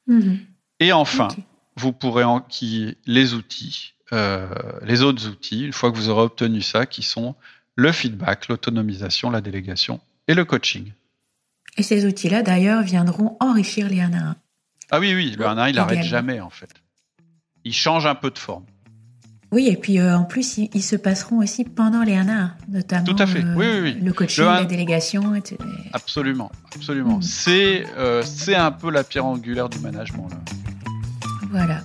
Mhm. 0.08 0.40
Et 0.80 0.92
enfin, 0.94 1.28
vous 1.76 1.94
pourrez 1.94 2.24
enquiller 2.24 2.98
les 3.06 3.36
outils, 3.36 3.94
euh, 4.14 4.48
les 4.82 5.04
autres 5.04 5.28
outils, 5.28 5.64
une 5.64 5.72
fois 5.72 5.92
que 5.92 5.96
vous 5.96 6.10
aurez 6.10 6.24
obtenu 6.24 6.64
ça, 6.64 6.88
qui 6.88 7.04
sont 7.04 7.36
le 7.76 7.92
feedback, 7.92 8.48
l'autonomisation, 8.48 9.30
la 9.30 9.42
délégation 9.42 10.00
et 10.28 10.34
le 10.34 10.44
coaching. 10.44 10.92
Et 11.78 11.84
ces 11.84 12.08
outils-là, 12.08 12.42
d'ailleurs, 12.42 12.82
viendront 12.82 13.38
enrichir 13.40 13.90
les 13.90 14.02
1 14.02 14.12
à 14.14 14.30
1. 14.30 14.36
Ah 14.90 15.00
oui, 15.00 15.14
oui, 15.14 15.36
le 15.38 15.46
1 15.46 15.56
à 15.56 15.64
1, 15.66 15.70
il 15.70 15.76
n'arrête 15.76 16.02
jamais, 16.02 16.40
en 16.40 16.50
fait. 16.50 16.74
Il 17.64 17.76
change 17.76 18.08
un 18.08 18.16
peu 18.16 18.32
de 18.32 18.40
forme. 18.40 18.66
Oui, 19.52 19.68
et 19.68 19.78
puis 19.78 20.00
euh, 20.00 20.18
en 20.18 20.24
plus, 20.24 20.58
ils, 20.58 20.82
se 20.82 20.96
passeront 20.96 21.38
aussi 21.38 21.64
pendant 21.64 22.02
les 22.02 22.16
1 22.16 22.28
à 22.28 22.32
1, 22.32 22.56
notamment 22.70 23.06
Tout 23.06 23.22
à 23.22 23.28
fait. 23.28 23.44
oui, 23.44 23.68
oui, 23.72 23.80
oui. 23.82 23.98
le 24.02 24.14
coaching, 24.14 24.46
la 24.46 24.66
délégation. 24.66 25.36
Etc. 25.36 25.58
Absolument, 25.94 26.52
absolument. 26.76 27.18
Mm. 27.18 27.22
C'est 27.22 27.86
euh, 27.98 28.24
un 28.56 28.72
peu 28.72 28.92
la 28.92 29.04
pierre 29.04 29.26
angulaire 29.26 29.70
du 29.70 29.80
management. 29.80 30.30
Là. 30.30 30.38
Voilà. 31.52 31.82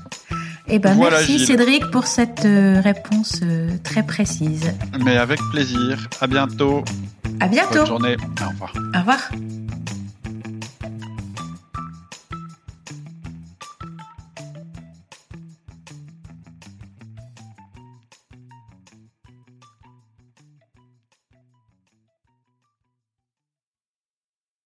Eh 0.66 0.78
ben, 0.78 0.94
merci 0.94 1.44
Cédric 1.44 1.90
pour 1.90 2.06
cette 2.06 2.46
euh, 2.46 2.80
réponse 2.80 3.40
très 3.82 4.02
précise. 4.02 4.72
Mais 5.04 5.16
avec 5.16 5.40
plaisir. 5.52 6.08
À 6.20 6.26
bientôt. 6.26 6.84
À 7.40 7.48
bientôt. 7.48 7.74
Bonne 7.74 7.86
journée. 7.86 8.16
Au 8.42 8.48
revoir. 8.50 8.72
Au 8.94 8.98
revoir. 8.98 9.30